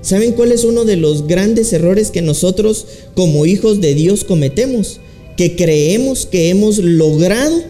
[0.00, 5.00] ¿Saben cuál es uno de los grandes errores que nosotros como hijos de Dios cometemos?
[5.36, 7.62] Que creemos que hemos logrado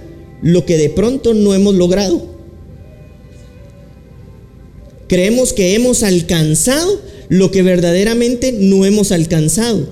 [0.43, 2.40] lo que de pronto no hemos logrado.
[5.11, 9.89] Creemos que hemos alcanzado lo que verdaderamente no hemos alcanzado.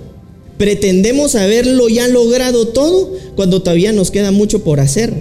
[0.58, 5.12] Pretendemos haberlo ya logrado todo cuando todavía nos queda mucho por hacer.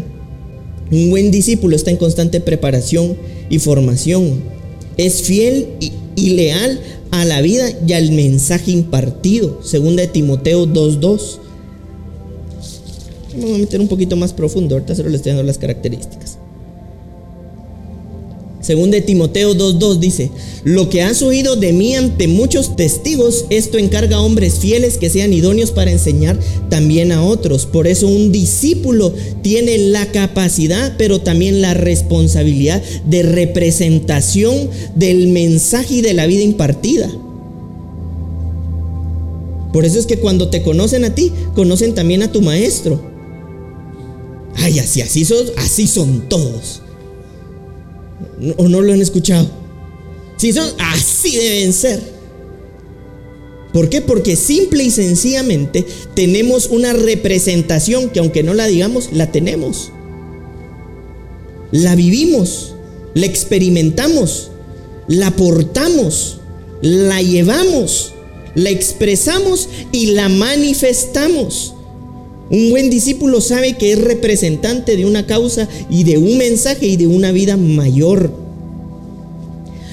[0.92, 3.18] Un buen discípulo está en constante preparación
[3.50, 4.44] y formación.
[4.98, 5.68] Es fiel
[6.16, 6.80] y, leal
[7.10, 9.62] a la vida y al mensaje impartido.
[9.64, 11.40] Segunda de Timoteo 2.2.
[13.34, 14.76] Vamos a meter un poquito más profundo.
[14.76, 16.27] Ahorita solo les estoy dando las características.
[18.68, 20.30] Según de Timoteo 2.2 dice,
[20.66, 25.10] lo que has oído de mí ante muchos testigos, esto encarga a hombres fieles que
[25.10, 27.66] sean idóneos para enseñar también a otros.
[27.66, 35.94] Por eso un discípulo tiene la capacidad, pero también la responsabilidad de representación del mensaje
[35.94, 37.10] y de la vida impartida.
[39.72, 43.02] Por eso es que cuando te conocen a ti, conocen también a tu maestro.
[44.56, 46.82] Ay, así, así son, así son todos.
[48.58, 49.50] ¿O no lo han escuchado?
[50.38, 52.02] Si son así deben ser.
[53.74, 54.02] ¿Por qué?
[54.02, 59.92] Porque simple y sencillamente tenemos una representación que aunque no la digamos, la tenemos.
[61.72, 62.76] La vivimos,
[63.14, 64.52] la experimentamos,
[65.08, 66.40] la portamos,
[66.82, 68.14] la llevamos,
[68.56, 71.74] la expresamos y la manifestamos.
[72.50, 76.96] Un buen discípulo sabe que es representante de una causa y de un mensaje y
[76.96, 78.32] de una vida mayor.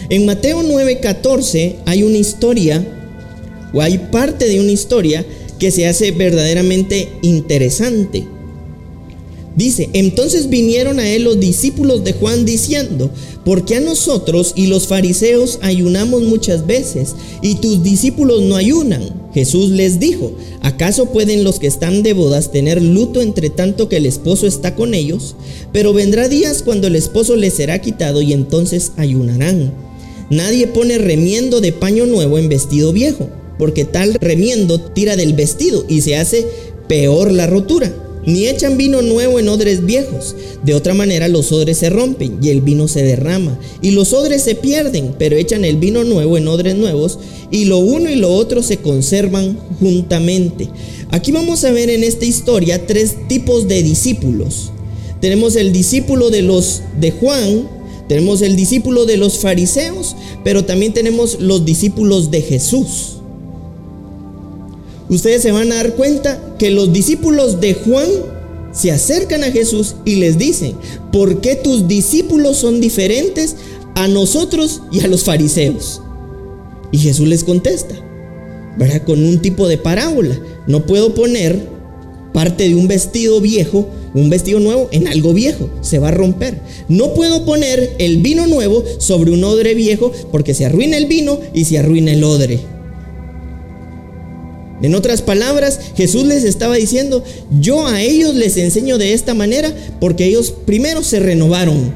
[0.08, 2.86] En Mateo 9:14 hay una historia,
[3.72, 5.24] o hay parte de una historia
[5.58, 8.33] que se hace verdaderamente interesante.
[9.56, 13.10] Dice, entonces vinieron a él los discípulos de Juan diciendo,
[13.44, 19.02] porque a nosotros y los fariseos ayunamos muchas veces y tus discípulos no ayunan?
[19.32, 23.98] Jesús les dijo, ¿acaso pueden los que están de bodas tener luto entre tanto que
[23.98, 25.36] el esposo está con ellos?
[25.72, 29.72] Pero vendrá días cuando el esposo les será quitado y entonces ayunarán.
[30.30, 33.28] Nadie pone remiendo de paño nuevo en vestido viejo,
[33.58, 36.46] porque tal remiendo tira del vestido y se hace
[36.88, 37.92] peor la rotura.
[38.26, 40.34] Ni echan vino nuevo en odres viejos.
[40.62, 43.58] De otra manera los odres se rompen y el vino se derrama.
[43.82, 47.18] Y los odres se pierden, pero echan el vino nuevo en odres nuevos
[47.50, 50.68] y lo uno y lo otro se conservan juntamente.
[51.10, 54.70] Aquí vamos a ver en esta historia tres tipos de discípulos.
[55.20, 57.68] Tenemos el discípulo de los de Juan,
[58.08, 63.18] tenemos el discípulo de los fariseos, pero también tenemos los discípulos de Jesús.
[65.08, 68.08] Ustedes se van a dar cuenta que los discípulos de Juan
[68.72, 70.74] se acercan a Jesús y les dicen,
[71.12, 73.56] ¿por qué tus discípulos son diferentes
[73.94, 76.00] a nosotros y a los fariseos?
[76.90, 77.94] Y Jesús les contesta,
[78.78, 79.02] ¿verdad?
[79.04, 80.38] Con un tipo de parábola.
[80.66, 81.68] No puedo poner
[82.32, 86.60] parte de un vestido viejo un vestido nuevo en algo viejo, se va a romper.
[86.88, 91.40] No puedo poner el vino nuevo sobre un odre viejo porque se arruina el vino
[91.52, 92.60] y se arruina el odre.
[94.84, 97.24] En otras palabras, Jesús les estaba diciendo,
[97.58, 101.94] yo a ellos les enseño de esta manera porque ellos primero se renovaron.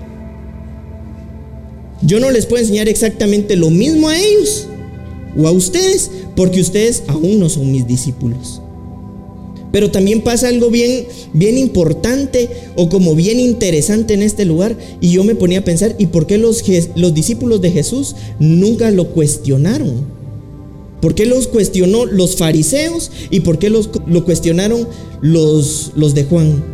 [2.01, 4.68] Yo no les puedo enseñar exactamente lo mismo a ellos
[5.36, 8.62] o a ustedes porque ustedes aún no son mis discípulos.
[9.70, 14.78] Pero también pasa algo bien, bien importante o como bien interesante en este lugar.
[15.03, 16.64] Y yo me ponía a pensar, ¿y por qué los,
[16.95, 20.18] los discípulos de Jesús nunca lo cuestionaron?
[21.01, 24.88] ¿Por qué los cuestionó los fariseos y por qué los, lo cuestionaron
[25.20, 26.64] los, los de Juan?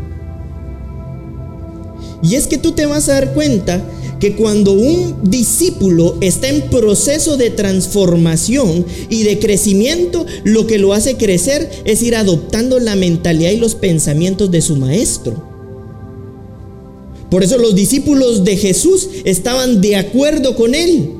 [2.22, 3.86] Y es que tú te vas a dar cuenta
[4.18, 10.94] que cuando un discípulo está en proceso de transformación y de crecimiento, lo que lo
[10.94, 15.44] hace crecer es ir adoptando la mentalidad y los pensamientos de su maestro.
[17.30, 21.10] Por eso los discípulos de Jesús estaban de acuerdo con él.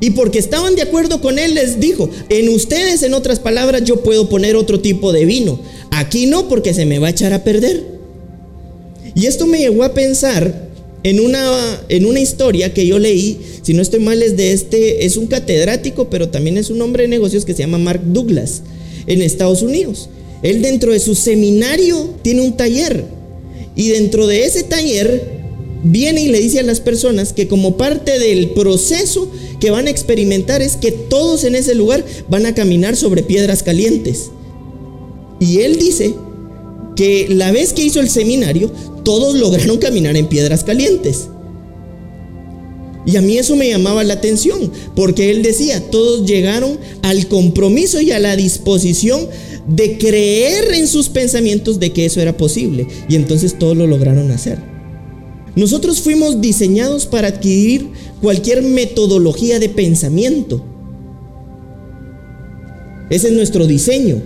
[0.00, 4.02] Y porque estaban de acuerdo con él, les dijo, en ustedes, en otras palabras, yo
[4.02, 5.58] puedo poner otro tipo de vino.
[5.90, 7.84] Aquí no, porque se me va a echar a perder.
[9.14, 10.66] Y esto me llevó a pensar
[11.02, 15.06] en una, en una historia que yo leí, si no estoy mal, es de este,
[15.06, 18.62] es un catedrático, pero también es un hombre de negocios que se llama Mark Douglas,
[19.06, 20.10] en Estados Unidos.
[20.42, 23.04] Él dentro de su seminario tiene un taller
[23.74, 25.36] y dentro de ese taller
[25.82, 29.30] viene y le dice a las personas que como parte del proceso
[29.60, 33.62] que van a experimentar es que todos en ese lugar van a caminar sobre piedras
[33.62, 34.30] calientes.
[35.40, 36.14] Y él dice
[36.96, 38.70] que la vez que hizo el seminario,
[39.04, 41.28] todos lograron caminar en piedras calientes.
[43.06, 48.00] Y a mí eso me llamaba la atención, porque él decía, todos llegaron al compromiso
[48.00, 49.28] y a la disposición
[49.68, 52.88] de creer en sus pensamientos de que eso era posible.
[53.08, 54.75] Y entonces todos lo lograron hacer.
[55.56, 57.88] Nosotros fuimos diseñados para adquirir
[58.20, 60.62] cualquier metodología de pensamiento.
[63.08, 64.20] Ese es nuestro diseño.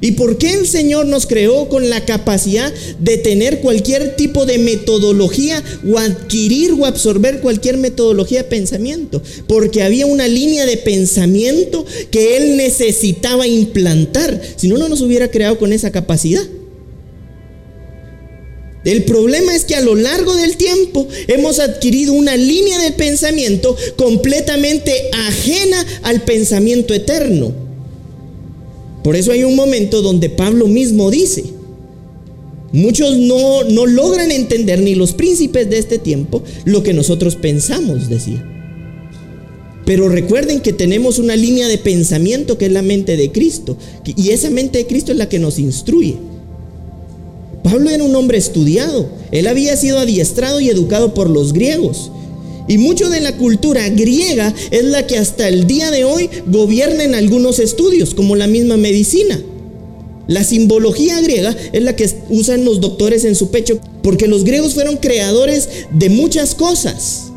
[0.00, 4.58] ¿Y por qué el Señor nos creó con la capacidad de tener cualquier tipo de
[4.58, 9.22] metodología o adquirir o absorber cualquier metodología de pensamiento?
[9.46, 14.40] Porque había una línea de pensamiento que Él necesitaba implantar.
[14.56, 16.42] Si no, no nos hubiera creado con esa capacidad.
[18.84, 23.76] El problema es que a lo largo del tiempo hemos adquirido una línea de pensamiento
[23.96, 27.52] completamente ajena al pensamiento eterno.
[29.04, 31.44] Por eso hay un momento donde Pablo mismo dice,
[32.72, 38.08] muchos no, no logran entender ni los príncipes de este tiempo lo que nosotros pensamos,
[38.08, 38.46] decía.
[39.84, 43.76] Pero recuerden que tenemos una línea de pensamiento que es la mente de Cristo.
[44.04, 46.16] Y esa mente de Cristo es la que nos instruye.
[47.62, 49.08] Pablo era un hombre estudiado.
[49.32, 52.10] Él había sido adiestrado y educado por los griegos.
[52.68, 57.04] Y mucho de la cultura griega es la que hasta el día de hoy gobierna
[57.04, 59.40] en algunos estudios, como la misma medicina.
[60.28, 64.74] La simbología griega es la que usan los doctores en su pecho, porque los griegos
[64.74, 67.32] fueron creadores de muchas cosas.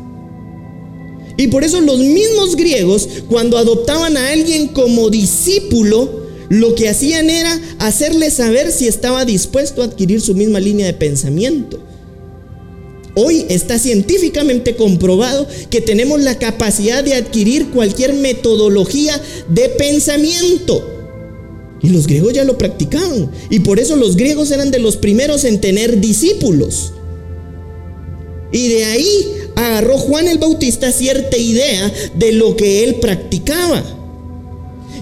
[1.36, 7.30] Y por eso los mismos griegos, cuando adoptaban a alguien como discípulo, lo que hacían
[7.30, 11.80] era hacerle saber si estaba dispuesto a adquirir su misma línea de pensamiento.
[13.16, 20.90] Hoy está científicamente comprobado que tenemos la capacidad de adquirir cualquier metodología de pensamiento.
[21.80, 23.30] Y los griegos ya lo practicaban.
[23.50, 26.92] Y por eso los griegos eran de los primeros en tener discípulos.
[28.50, 33.84] Y de ahí agarró Juan el Bautista cierta idea de lo que él practicaba.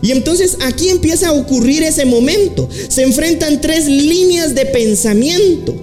[0.02, 2.68] Y entonces aquí empieza a ocurrir ese momento.
[2.88, 5.74] Se enfrentan tres líneas de pensamiento.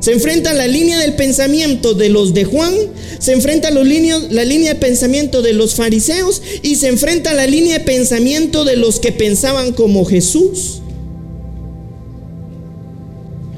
[0.00, 2.74] Se enfrenta la línea del pensamiento de los de Juan,
[3.20, 7.84] se enfrenta la línea de pensamiento de los fariseos y se enfrenta la línea de
[7.84, 10.81] pensamiento de los que pensaban como Jesús.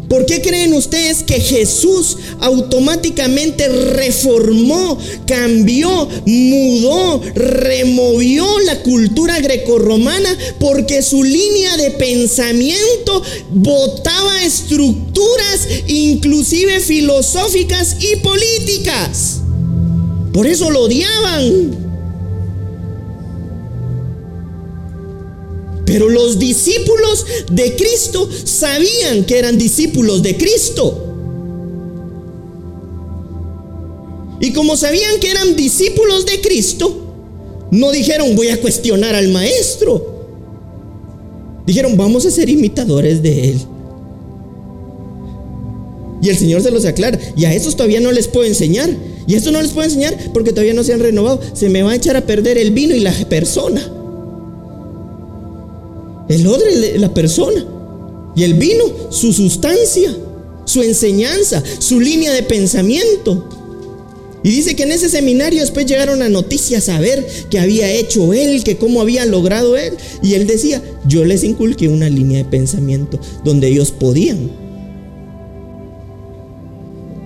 [0.09, 10.37] ¿Por qué creen ustedes que Jesús automáticamente reformó, cambió, mudó, removió la cultura grecorromana?
[10.61, 19.41] Porque su línea de pensamiento botaba estructuras inclusive filosóficas y políticas.
[20.33, 21.84] Por eso lo odiaban.
[25.95, 31.15] Pero los discípulos de Cristo sabían que eran discípulos de Cristo.
[34.41, 37.01] Y como sabían que eran discípulos de Cristo,
[37.71, 40.25] no dijeron voy a cuestionar al maestro.
[41.65, 43.61] Dijeron vamos a ser imitadores de él.
[46.23, 47.21] Y el Señor se los aclara.
[47.37, 48.91] Y a esos todavía no les puedo enseñar.
[49.29, 51.41] Y esto no les puedo enseñar porque todavía no se han renovado.
[51.53, 54.04] Se me va a echar a perder el vino y la persona.
[56.29, 57.65] El odre la persona.
[58.37, 60.15] Y el vino, su sustancia,
[60.65, 63.49] su enseñanza, su línea de pensamiento.
[64.43, 68.35] Y dice que en ese seminario después llegaron a noticias a ver qué había hecho
[68.35, 69.95] él, que cómo había logrado él.
[70.23, 74.51] Y él decía, yo les inculqué una línea de pensamiento donde ellos podían.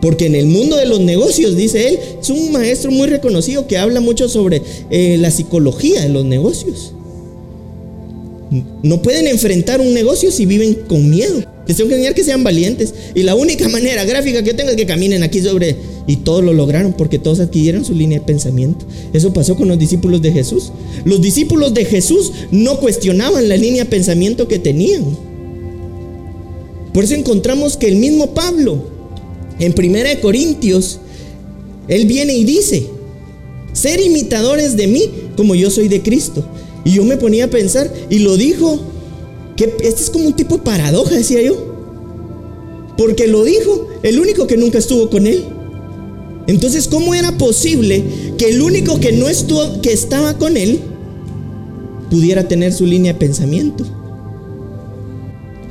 [0.00, 3.78] Porque en el mundo de los negocios, dice él, es un maestro muy reconocido que
[3.78, 6.92] habla mucho sobre eh, la psicología de los negocios.
[8.82, 11.42] No pueden enfrentar un negocio si viven con miedo.
[11.66, 12.94] Les tengo que enseñar que sean valientes.
[13.14, 15.76] Y la única manera gráfica que tengo es que caminen aquí sobre...
[16.06, 18.86] Y todos lo lograron porque todos adquirieron su línea de pensamiento.
[19.12, 20.72] Eso pasó con los discípulos de Jesús.
[21.04, 25.04] Los discípulos de Jesús no cuestionaban la línea de pensamiento que tenían.
[26.94, 28.84] Por eso encontramos que el mismo Pablo,
[29.58, 30.98] en 1 Corintios,
[31.88, 32.86] él viene y dice,
[33.74, 36.44] ser imitadores de mí como yo soy de Cristo.
[36.88, 38.80] Y yo me ponía a pensar, y lo dijo,
[39.56, 41.54] que este es como un tipo de paradoja, decía yo.
[42.96, 45.44] Porque lo dijo el único que nunca estuvo con él.
[46.46, 48.02] Entonces, ¿cómo era posible
[48.38, 50.80] que el único que no estuvo, que estaba con él,
[52.10, 53.84] pudiera tener su línea de pensamiento?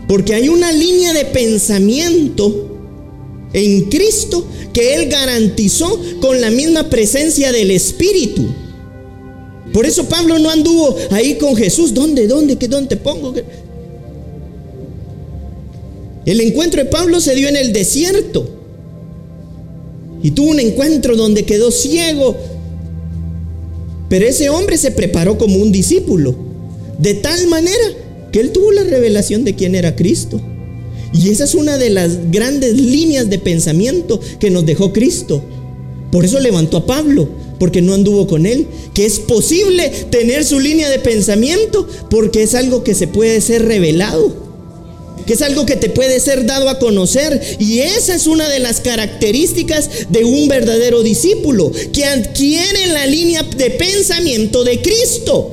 [0.08, 2.78] Porque hay una línea de pensamiento
[3.54, 8.67] en Cristo que Él garantizó con la misma presencia del Espíritu.
[9.78, 11.94] Por eso Pablo no anduvo ahí con Jesús.
[11.94, 13.32] ¿Dónde, dónde, qué, dónde te pongo?
[16.26, 18.50] El encuentro de Pablo se dio en el desierto.
[20.24, 22.36] Y tuvo un encuentro donde quedó ciego.
[24.10, 26.36] Pero ese hombre se preparó como un discípulo.
[26.98, 27.86] De tal manera
[28.32, 30.42] que él tuvo la revelación de quién era Cristo.
[31.14, 35.44] Y esa es una de las grandes líneas de pensamiento que nos dejó Cristo.
[36.12, 40.60] Por eso levantó a Pablo porque no anduvo con él, que es posible tener su
[40.60, 44.34] línea de pensamiento porque es algo que se puede ser revelado,
[45.26, 48.60] que es algo que te puede ser dado a conocer y esa es una de
[48.60, 55.52] las características de un verdadero discípulo, que adquiere la línea de pensamiento de Cristo.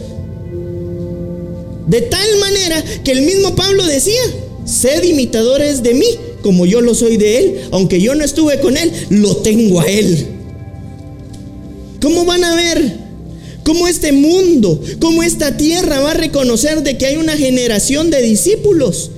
[1.86, 4.22] De tal manera que el mismo Pablo decía,
[4.64, 6.06] sed imitadores de mí
[6.44, 9.86] como yo lo soy de él, aunque yo no estuve con él, lo tengo a
[9.86, 10.33] él.
[12.04, 12.98] ¿Cómo van a ver?
[13.64, 18.20] ¿Cómo este mundo, cómo esta tierra va a reconocer de que hay una generación de
[18.20, 19.10] discípulos?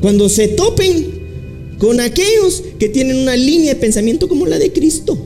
[0.00, 5.18] Cuando se topen con aquellos que tienen una línea de pensamiento como la de Cristo.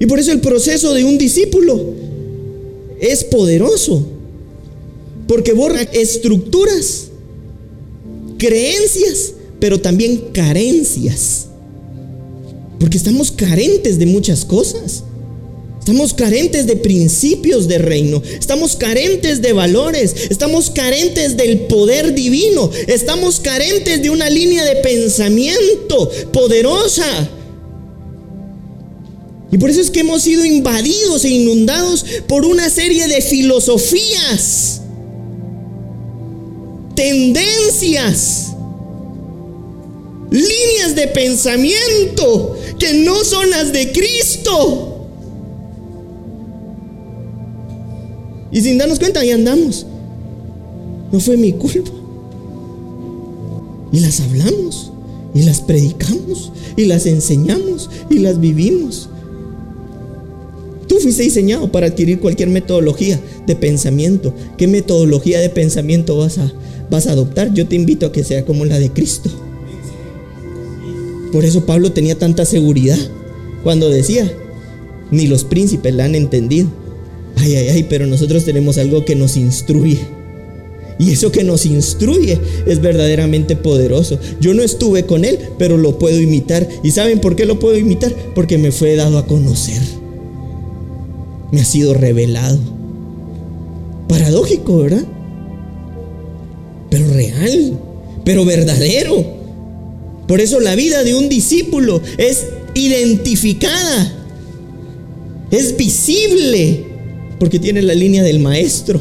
[0.00, 1.84] Y por eso el proceso de un discípulo
[2.98, 4.06] es poderoso.
[5.26, 7.08] Porque borra estructuras,
[8.38, 11.46] creencias pero también carencias.
[12.78, 15.02] Porque estamos carentes de muchas cosas.
[15.78, 18.22] Estamos carentes de principios de reino.
[18.38, 20.14] Estamos carentes de valores.
[20.30, 22.70] Estamos carentes del poder divino.
[22.86, 27.30] Estamos carentes de una línea de pensamiento poderosa.
[29.50, 34.82] Y por eso es que hemos sido invadidos e inundados por una serie de filosofías,
[36.94, 38.47] tendencias
[40.30, 44.94] líneas de pensamiento que no son las de Cristo.
[48.50, 49.86] Y sin darnos cuenta, ahí andamos.
[51.12, 51.90] No fue mi culpa.
[53.92, 54.92] Y las hablamos,
[55.34, 59.08] y las predicamos, y las enseñamos, y las vivimos.
[60.86, 64.34] Tú fuiste diseñado para adquirir cualquier metodología de pensamiento.
[64.56, 66.52] ¿Qué metodología de pensamiento vas a,
[66.90, 67.52] vas a adoptar?
[67.52, 69.30] Yo te invito a que sea como la de Cristo.
[71.32, 72.98] Por eso Pablo tenía tanta seguridad
[73.62, 74.32] cuando decía,
[75.10, 76.68] ni los príncipes la han entendido.
[77.36, 79.98] Ay, ay, ay, pero nosotros tenemos algo que nos instruye.
[80.98, 84.18] Y eso que nos instruye es verdaderamente poderoso.
[84.40, 86.68] Yo no estuve con Él, pero lo puedo imitar.
[86.82, 88.12] ¿Y saben por qué lo puedo imitar?
[88.34, 89.80] Porque me fue dado a conocer.
[91.52, 92.58] Me ha sido revelado.
[94.08, 95.04] Paradójico, ¿verdad?
[96.90, 97.78] Pero real,
[98.24, 99.37] pero verdadero.
[100.28, 104.14] Por eso la vida de un discípulo es identificada,
[105.50, 106.84] es visible,
[107.40, 109.00] porque tiene la línea del maestro.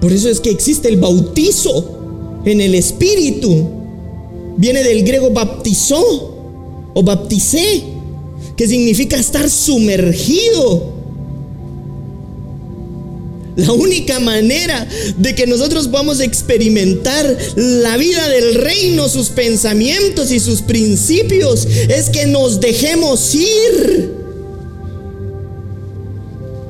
[0.00, 3.68] Por eso es que existe el bautizo en el Espíritu.
[4.56, 7.82] Viene del griego baptizó o bapticé,
[8.56, 11.01] que significa estar sumergido.
[13.56, 14.88] La única manera
[15.18, 22.08] de que nosotros podamos experimentar la vida del reino, sus pensamientos y sus principios, es
[22.08, 24.10] que nos dejemos ir.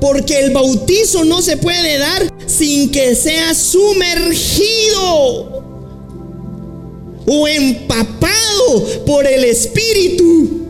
[0.01, 5.03] Porque el bautizo no se puede dar sin que sea sumergido
[7.25, 10.63] o empapado por el Espíritu.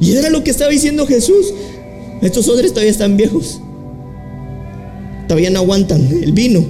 [0.00, 1.46] Y era lo que estaba diciendo Jesús.
[2.22, 3.60] Estos odres todavía están viejos.
[5.26, 6.64] Todavía no aguantan el vino.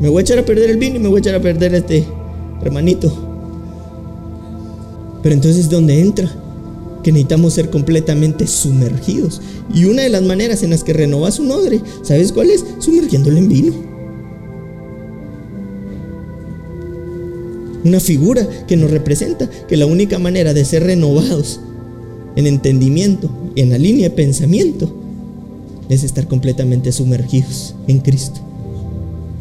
[0.00, 1.74] Me voy a echar a perder el vino y me voy a echar a perder
[1.74, 2.04] este
[2.62, 3.12] hermanito.
[5.22, 6.30] Pero entonces, ¿dónde entra?
[7.04, 9.40] que necesitamos ser completamente sumergidos.
[9.72, 12.64] Y una de las maneras en las que renovas un odre, ¿sabes cuál es?
[12.80, 13.74] Sumergiéndolo en vino.
[17.84, 21.60] Una figura que nos representa que la única manera de ser renovados
[22.36, 24.92] en entendimiento y en la línea de pensamiento
[25.88, 28.40] es estar completamente sumergidos en Cristo.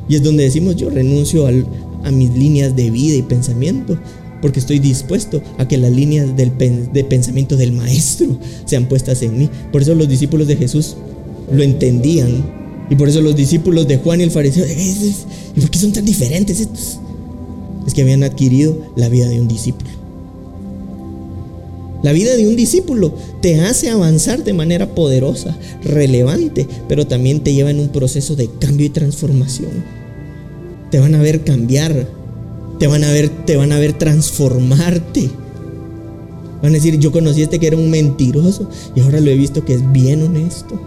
[0.09, 3.97] Y es donde decimos yo renuncio a mis líneas de vida y pensamiento
[4.41, 9.49] porque estoy dispuesto a que las líneas de pensamiento del maestro sean puestas en mí.
[9.71, 10.97] Por eso los discípulos de Jesús
[11.49, 12.61] lo entendían.
[12.89, 16.03] Y por eso los discípulos de Juan y el fariseo, ¿y por qué son tan
[16.03, 16.99] diferentes estos?
[17.87, 20.02] Es que habían adquirido la vida de un discípulo.
[22.03, 27.53] La vida de un discípulo te hace avanzar de manera poderosa, relevante, pero también te
[27.53, 29.71] lleva en un proceso de cambio y transformación.
[30.91, 32.05] Te van a ver cambiar,
[32.77, 35.29] te van a ver, te van a ver transformarte.
[36.61, 39.35] Van a decir, yo conocí a este que era un mentiroso y ahora lo he
[39.35, 40.79] visto que es bien honesto.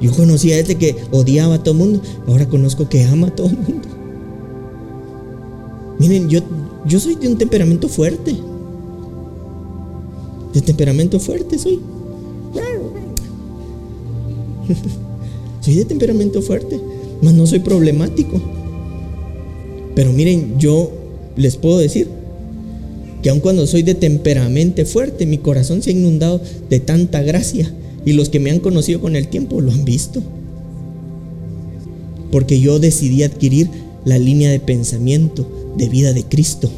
[0.00, 3.34] Yo conocí a este que odiaba a todo el mundo, ahora conozco que ama a
[3.34, 3.88] todo el mundo.
[5.98, 6.40] Miren, yo,
[6.86, 8.36] yo soy de un temperamento fuerte.
[10.52, 11.80] De temperamento fuerte soy.
[15.60, 16.80] soy de temperamento fuerte.
[17.22, 18.40] Mas no soy problemático.
[19.94, 20.92] Pero miren, yo
[21.36, 22.08] les puedo decir
[23.22, 27.72] que aun cuando soy de temperamento fuerte, mi corazón se ha inundado de tanta gracia.
[28.04, 30.22] Y los que me han conocido con el tiempo lo han visto.
[32.30, 33.68] Porque yo decidí adquirir
[34.04, 35.46] la línea de pensamiento
[35.78, 36.68] de vida de Cristo.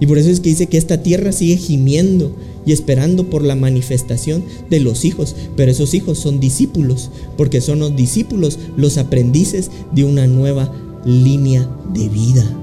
[0.00, 2.34] Y por eso es que dice que esta tierra sigue gimiendo
[2.66, 5.36] y esperando por la manifestación de los hijos.
[5.56, 10.72] Pero esos hijos son discípulos, porque son los discípulos los aprendices de una nueva
[11.04, 12.56] línea de vida.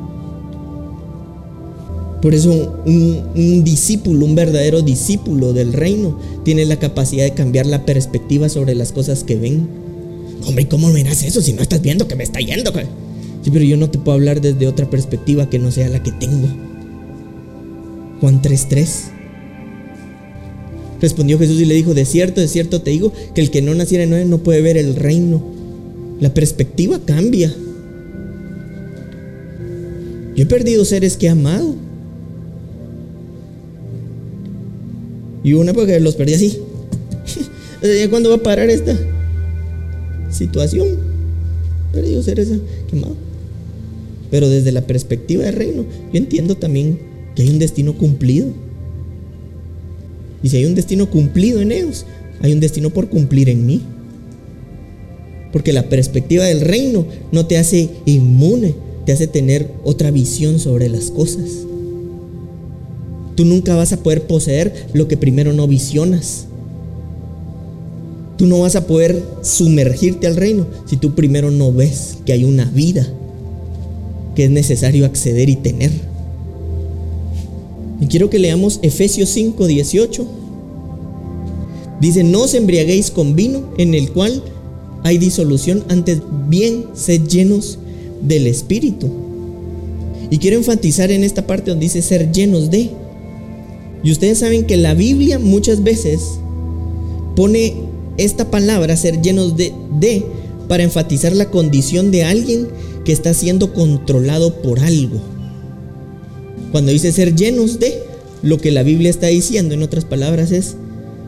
[2.21, 7.86] Por eso un, discípulo, un verdadero discípulo del reino, tiene la capacidad de cambiar la
[7.86, 9.67] perspectiva sobre las cosas que ven.
[10.47, 12.73] Hombre, ¿cómo verás eso si no estás viendo que me está yendo?
[13.43, 16.11] Sí, pero yo no te puedo hablar desde otra perspectiva que no sea la que
[16.11, 16.47] tengo.
[18.19, 19.11] Juan 3:3.
[20.99, 23.75] Respondió Jesús y le dijo, de cierto, de cierto te digo, que el que no
[23.75, 25.43] naciera de nuevo no puede ver el reino.
[26.19, 27.53] La perspectiva cambia.
[30.35, 31.75] Yo he perdido seres que he amado.
[35.43, 36.59] Y una porque los perdí así.
[38.09, 38.97] ¿Cuándo va a parar esta
[40.31, 40.88] situación?
[41.93, 42.49] Perdido seres
[42.89, 43.26] quemados.
[44.30, 46.99] Pero desde la perspectiva del reino, yo entiendo también
[47.36, 48.47] que hay un destino cumplido.
[50.43, 52.05] Y si hay un destino cumplido en ellos,
[52.41, 53.82] hay un destino por cumplir en mí.
[55.51, 58.75] Porque la perspectiva del reino no te hace inmune,
[59.05, 61.45] te hace tener otra visión sobre las cosas.
[63.36, 66.47] Tú nunca vas a poder poseer lo que primero no visionas.
[68.38, 72.43] Tú no vas a poder sumergirte al reino si tú primero no ves que hay
[72.43, 73.07] una vida
[74.38, 75.89] que es necesario acceder y tener.
[77.99, 80.27] Y quiero que leamos Efesios 5, 18.
[81.99, 84.43] Dice, no os embriaguéis con vino en el cual
[85.03, 87.79] hay disolución, antes bien sed llenos
[88.21, 89.09] del Espíritu.
[90.29, 92.91] Y quiero enfatizar en esta parte donde dice ser llenos de.
[94.03, 96.21] Y ustedes saben que la Biblia muchas veces
[97.35, 97.73] pone
[98.17, 100.23] esta palabra, ser llenos de, de,
[100.67, 102.67] para enfatizar la condición de alguien
[103.08, 105.22] que está siendo controlado por algo.
[106.74, 108.03] Cuando dice ser llenos de,
[108.43, 110.76] lo que la Biblia está diciendo, en otras palabras, es,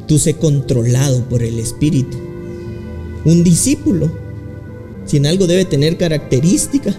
[0.06, 2.18] tú sé controlado por el Espíritu.
[3.24, 4.12] Un discípulo,
[5.06, 6.94] si en algo debe tener característica,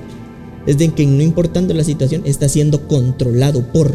[0.67, 3.95] es de que no importando la situación, está siendo controlado por.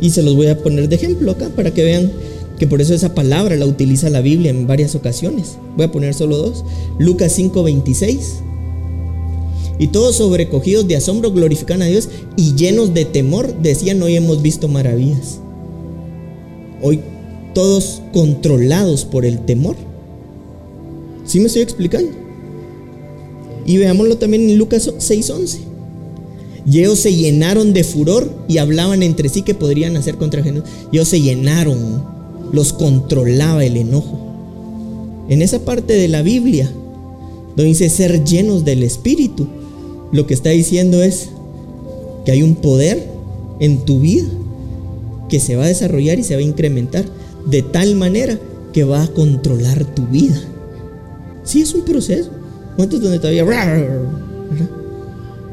[0.00, 2.12] Y se los voy a poner de ejemplo acá para que vean
[2.60, 5.56] que por eso esa palabra la utiliza la Biblia en varias ocasiones.
[5.76, 6.64] Voy a poner solo dos.
[7.00, 8.49] Lucas 5:26.
[9.80, 14.42] Y todos sobrecogidos de asombro glorifican a Dios y llenos de temor decían, hoy hemos
[14.42, 15.40] visto maravillas.
[16.82, 17.00] Hoy
[17.54, 19.76] todos controlados por el temor.
[21.24, 22.10] ¿Sí me estoy explicando?
[23.64, 25.60] Y veámoslo también en Lucas 6:11.
[26.70, 30.64] Y ellos se llenaron de furor y hablaban entre sí que podrían hacer contra Jesús.
[30.92, 32.04] Ellos se llenaron,
[32.52, 34.18] los controlaba el enojo.
[35.30, 36.70] En esa parte de la Biblia,
[37.56, 39.48] donde dice ser llenos del Espíritu,
[40.12, 41.30] lo que está diciendo es
[42.24, 43.06] que hay un poder
[43.60, 44.28] en tu vida
[45.28, 47.04] que se va a desarrollar y se va a incrementar
[47.46, 48.38] de tal manera
[48.72, 50.40] que va a controlar tu vida.
[51.44, 52.30] Sí, es un proceso.
[52.76, 53.44] Momentos donde todavía...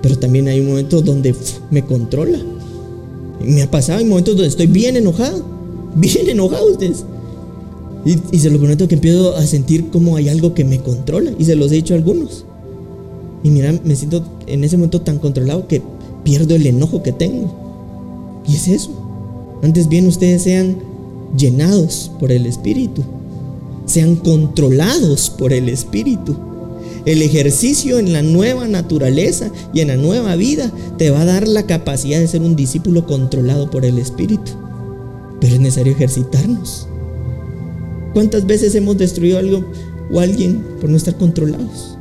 [0.01, 1.35] Pero también hay momentos donde
[1.71, 2.39] me controla.
[3.41, 5.43] Me ha pasado, hay momentos donde estoy bien enojado.
[5.95, 7.03] Bien enojado ustedes.
[8.05, 11.31] Y, se lo prometo que empiezo a sentir como hay algo que me controla.
[11.37, 12.45] Y se los he dicho a algunos.
[13.43, 15.81] Y mira, me siento en ese momento tan controlado que
[16.23, 17.53] pierdo el enojo que tengo.
[18.47, 18.91] Y es eso.
[19.61, 20.77] Antes bien ustedes sean
[21.37, 23.03] llenados por el Espíritu.
[23.85, 26.35] Sean controlados por el Espíritu.
[27.05, 31.47] El ejercicio en la nueva naturaleza y en la nueva vida te va a dar
[31.47, 34.51] la capacidad de ser un discípulo controlado por el Espíritu.
[35.39, 36.87] Pero es necesario ejercitarnos.
[38.13, 39.63] ¿Cuántas veces hemos destruido algo
[40.11, 41.96] o alguien por no estar controlados?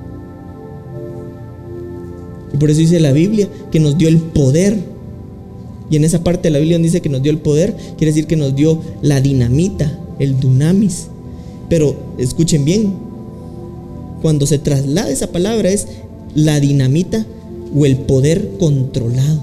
[2.57, 4.79] Y por eso dice la Biblia que nos dio el poder.
[5.91, 8.13] Y en esa parte de la Biblia donde dice que nos dio el poder, quiere
[8.13, 11.09] decir que nos dio la dinamita, el dunamis.
[11.69, 12.95] Pero escuchen bien,
[14.23, 15.87] cuando se traslada esa palabra es
[16.35, 17.27] la dinamita
[17.77, 19.43] o el poder controlado.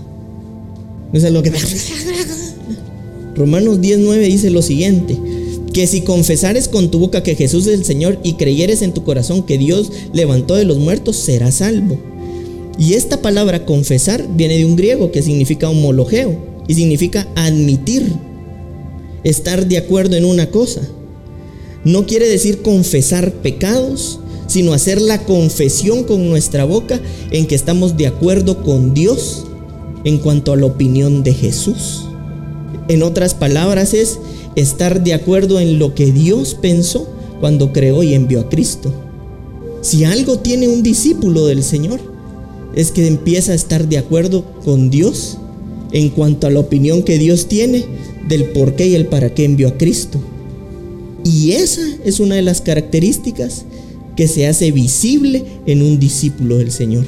[1.12, 1.52] No es algo que...
[3.36, 5.20] Romanos 19 dice lo siguiente,
[5.72, 9.04] que si confesares con tu boca que Jesús es el Señor y creyeres en tu
[9.04, 12.13] corazón que Dios levantó de los muertos, serás salvo.
[12.78, 16.36] Y esta palabra confesar viene de un griego que significa homologeo
[16.68, 18.14] y significa admitir,
[19.24, 20.82] estar de acuerdo en una cosa.
[21.84, 27.00] No quiere decir confesar pecados, sino hacer la confesión con nuestra boca
[27.32, 29.46] en que estamos de acuerdo con Dios
[30.04, 32.06] en cuanto a la opinión de Jesús.
[32.88, 34.20] En otras palabras es
[34.56, 37.08] estar de acuerdo en lo que Dios pensó
[37.40, 38.94] cuando creó y envió a Cristo.
[39.82, 42.13] Si algo tiene un discípulo del Señor,
[42.76, 45.38] es que empieza a estar de acuerdo con Dios
[45.92, 47.86] en cuanto a la opinión que Dios tiene
[48.28, 50.20] del por qué y el para qué envió a Cristo.
[51.24, 53.66] Y esa es una de las características
[54.16, 57.06] que se hace visible en un discípulo del Señor.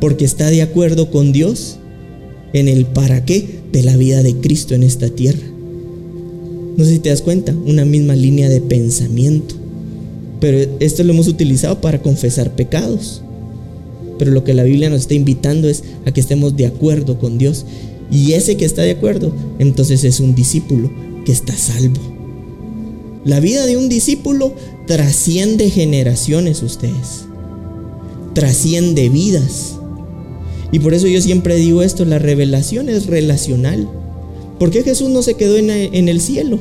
[0.00, 1.78] Porque está de acuerdo con Dios
[2.52, 5.46] en el para qué de la vida de Cristo en esta tierra.
[6.76, 9.54] No sé si te das cuenta, una misma línea de pensamiento.
[10.40, 13.22] Pero esto lo hemos utilizado para confesar pecados.
[14.22, 17.38] Pero lo que la Biblia nos está invitando es a que estemos de acuerdo con
[17.38, 17.66] Dios.
[18.08, 20.92] Y ese que está de acuerdo, entonces es un discípulo
[21.24, 22.00] que está salvo.
[23.24, 24.54] La vida de un discípulo
[24.86, 27.24] trasciende generaciones ustedes.
[28.32, 29.74] Trasciende vidas.
[30.70, 33.88] Y por eso yo siempre digo esto, la revelación es relacional.
[34.60, 35.68] ¿Por qué Jesús no se quedó en,
[36.08, 36.60] el cielo?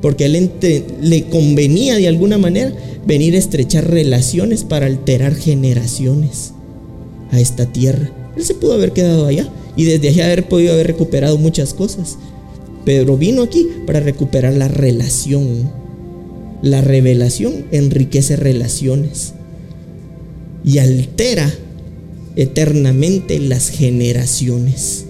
[0.00, 0.50] Porque a él
[1.00, 2.72] le convenía de alguna manera
[3.06, 6.52] venir a estrechar relaciones para alterar generaciones
[7.30, 8.10] a esta tierra.
[8.36, 12.18] Él se pudo haber quedado allá y desde allá haber podido haber recuperado muchas cosas.
[12.84, 15.70] Pero vino aquí para recuperar la relación.
[16.62, 19.34] La revelación enriquece relaciones
[20.64, 21.52] y altera
[22.36, 25.04] eternamente las generaciones.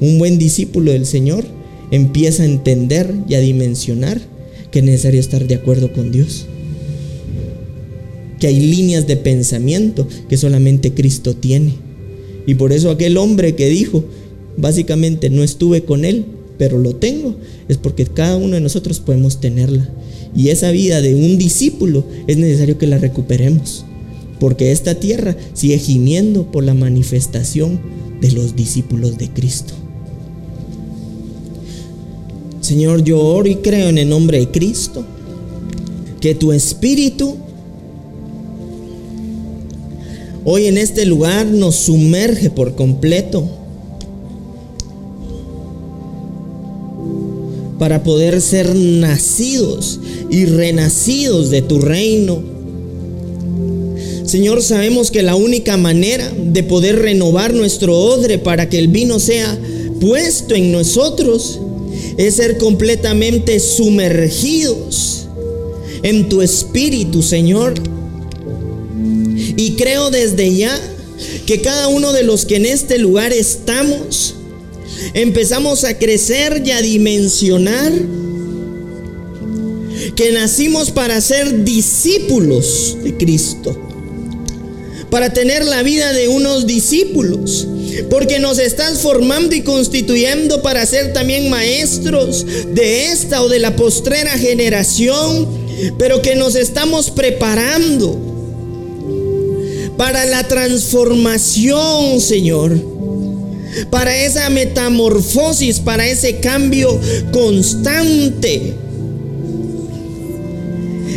[0.00, 1.44] Un buen discípulo del Señor
[1.94, 4.20] empieza a entender y a dimensionar
[4.70, 6.46] que es necesario estar de acuerdo con Dios
[8.38, 11.74] que hay líneas de pensamiento que solamente Cristo tiene.
[12.46, 14.04] Y por eso aquel hombre que dijo,
[14.56, 16.26] básicamente no estuve con él,
[16.58, 17.36] pero lo tengo,
[17.68, 19.88] es porque cada uno de nosotros podemos tenerla.
[20.36, 23.84] Y esa vida de un discípulo es necesario que la recuperemos,
[24.40, 27.80] porque esta tierra sigue gimiendo por la manifestación
[28.20, 29.74] de los discípulos de Cristo.
[32.64, 35.04] Señor, yo oro y creo en el nombre de Cristo
[36.18, 37.36] que tu espíritu
[40.46, 43.46] hoy en este lugar nos sumerge por completo
[47.78, 50.00] para poder ser nacidos
[50.30, 52.42] y renacidos de tu reino.
[54.24, 59.20] Señor, sabemos que la única manera de poder renovar nuestro odre para que el vino
[59.20, 59.54] sea
[60.00, 61.60] puesto en nosotros
[62.16, 65.26] es ser completamente sumergidos
[66.02, 67.74] en tu espíritu, Señor.
[69.56, 70.78] Y creo desde ya
[71.46, 74.34] que cada uno de los que en este lugar estamos,
[75.14, 77.92] empezamos a crecer y a dimensionar
[80.16, 83.76] que nacimos para ser discípulos de Cristo,
[85.10, 87.66] para tener la vida de unos discípulos,
[88.10, 93.76] porque nos estás formando y constituyendo para ser también maestros de esta o de la
[93.76, 95.48] postrera generación,
[95.98, 98.18] pero que nos estamos preparando
[99.96, 102.94] para la transformación, Señor
[103.90, 106.98] para esa metamorfosis, para ese cambio
[107.32, 108.74] constante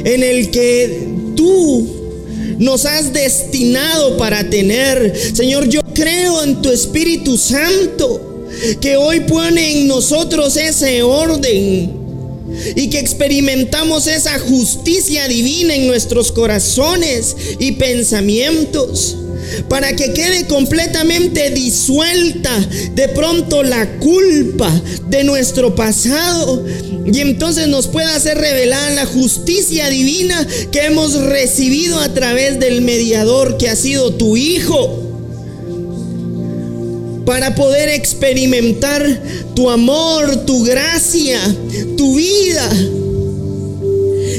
[0.04, 1.97] en el que tú
[2.58, 5.14] nos has destinado para tener.
[5.36, 8.48] Señor, yo creo en tu Espíritu Santo
[8.82, 12.08] que hoy pone en nosotros ese orden
[12.76, 19.18] y que experimentamos esa justicia divina en nuestros corazones y pensamientos
[19.70, 22.52] para que quede completamente disuelta
[22.94, 24.72] de pronto la culpa
[25.08, 26.66] de nuestro pasado
[27.06, 32.82] y entonces nos pueda hacer revelar la justicia divina que hemos recibido a través del
[32.82, 35.04] mediador que ha sido tu Hijo
[37.26, 39.06] para poder experimentar
[39.54, 41.40] tu amor, tu gracia,
[41.98, 42.70] tu vida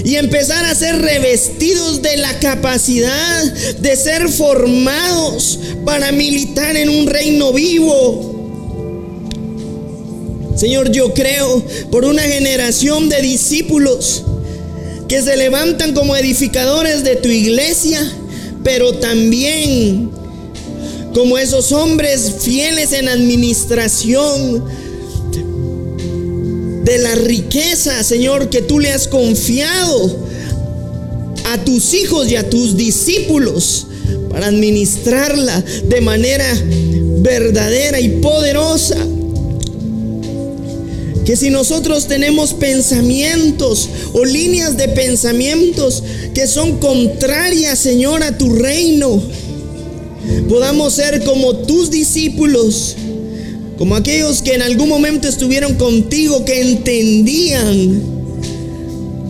[0.09, 7.07] y empezar a ser revestidos de la capacidad de ser formados para militar en un
[7.07, 8.35] reino vivo.
[10.57, 14.23] Señor, yo creo por una generación de discípulos
[15.09, 18.01] que se levantan como edificadores de tu iglesia,
[18.65, 20.11] pero también
[21.13, 24.65] como esos hombres fieles en administración
[26.89, 30.17] de la riqueza, Señor, que tú le has confiado
[31.45, 33.87] a tus hijos y a tus discípulos
[34.31, 36.47] para administrarla de manera
[37.19, 38.97] verdadera y poderosa.
[41.27, 48.55] Que si nosotros tenemos pensamientos o líneas de pensamientos que son contrarias, Señor, a tu
[48.55, 49.23] reino,
[50.49, 52.97] podamos ser como tus discípulos
[53.79, 58.03] como aquellos que en algún momento estuvieron contigo, que entendían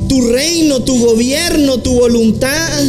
[0.08, 2.82] tu reino, tu gobierno, tu voluntad.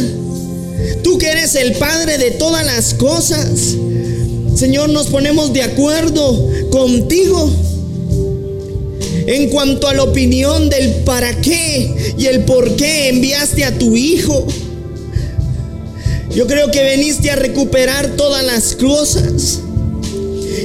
[1.02, 3.76] Tú que eres el Padre de todas las cosas.
[4.56, 7.50] Señor, nos ponemos de acuerdo contigo
[9.26, 13.96] en cuanto a la opinión del para qué y el por qué enviaste a tu
[13.96, 14.46] Hijo.
[16.34, 19.60] Yo creo que veniste a recuperar todas las cosas.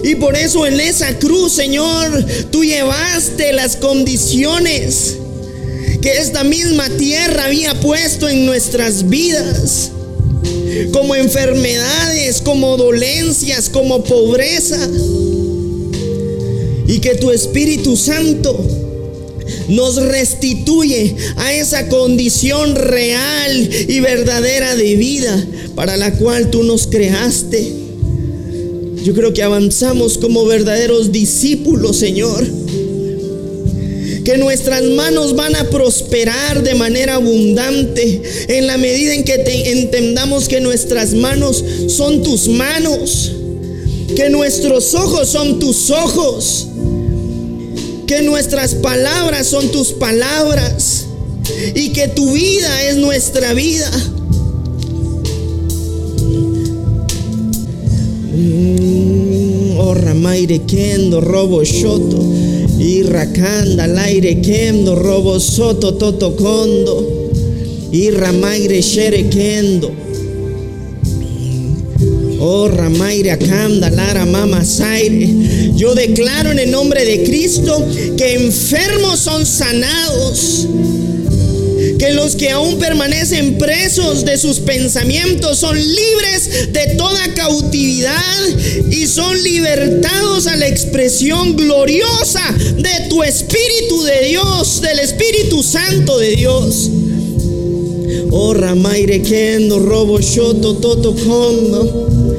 [0.05, 5.15] Y por eso en esa cruz, Señor, tú llevaste las condiciones
[5.99, 9.89] que esta misma tierra había puesto en nuestras vidas.
[10.91, 14.77] Como enfermedades, como dolencias, como pobreza.
[16.87, 18.63] Y que tu Espíritu Santo
[19.69, 25.43] nos restituye a esa condición real y verdadera de vida
[25.73, 27.84] para la cual tú nos creaste.
[29.05, 32.43] Yo creo que avanzamos como verdaderos discípulos, Señor.
[34.23, 39.35] Que nuestras manos van a prosperar de manera abundante en la medida en que
[39.73, 43.31] entendamos que nuestras manos son tus manos.
[44.15, 46.65] Que nuestros ojos son tus ojos.
[48.07, 51.05] Que nuestras palabras son tus palabras.
[51.75, 53.91] Y que tu vida es nuestra vida.
[59.93, 62.17] Maire kendo robo shoto.
[62.79, 67.29] Y rakanda aire kendo robo soto toto kondo.
[67.91, 69.91] Y ramaire shere kendo.
[72.47, 75.73] Oh, Ramaire Akanda, Lara Mama Zaire.
[75.75, 77.83] Yo declaro en el nombre de Cristo
[78.17, 80.67] que enfermos son sanados
[82.05, 88.47] que los que aún permanecen presos de sus pensamientos son libres de toda cautividad
[88.91, 92.43] y son libertados a la expresión gloriosa
[92.77, 96.91] de tu Espíritu de Dios, del Espíritu Santo de Dios.
[98.29, 102.34] Oh, Ramaire Kendo, Robo Shoto, Toto Kondo.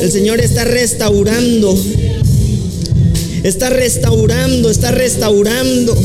[0.00, 1.78] El Señor está restaurando.
[3.42, 5.96] Está restaurando, está restaurando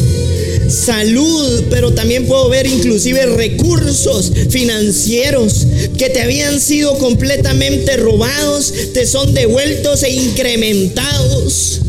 [0.72, 9.06] salud, pero también puedo ver inclusive recursos financieros que te habían sido completamente robados, te
[9.06, 11.81] son devueltos e incrementados.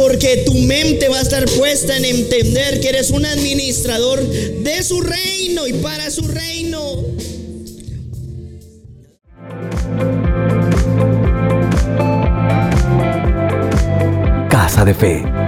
[0.00, 5.02] Porque tu mente va a estar puesta en entender que eres un administrador de su
[5.02, 7.04] reino y para su reino.
[14.48, 15.39] Casa de Fe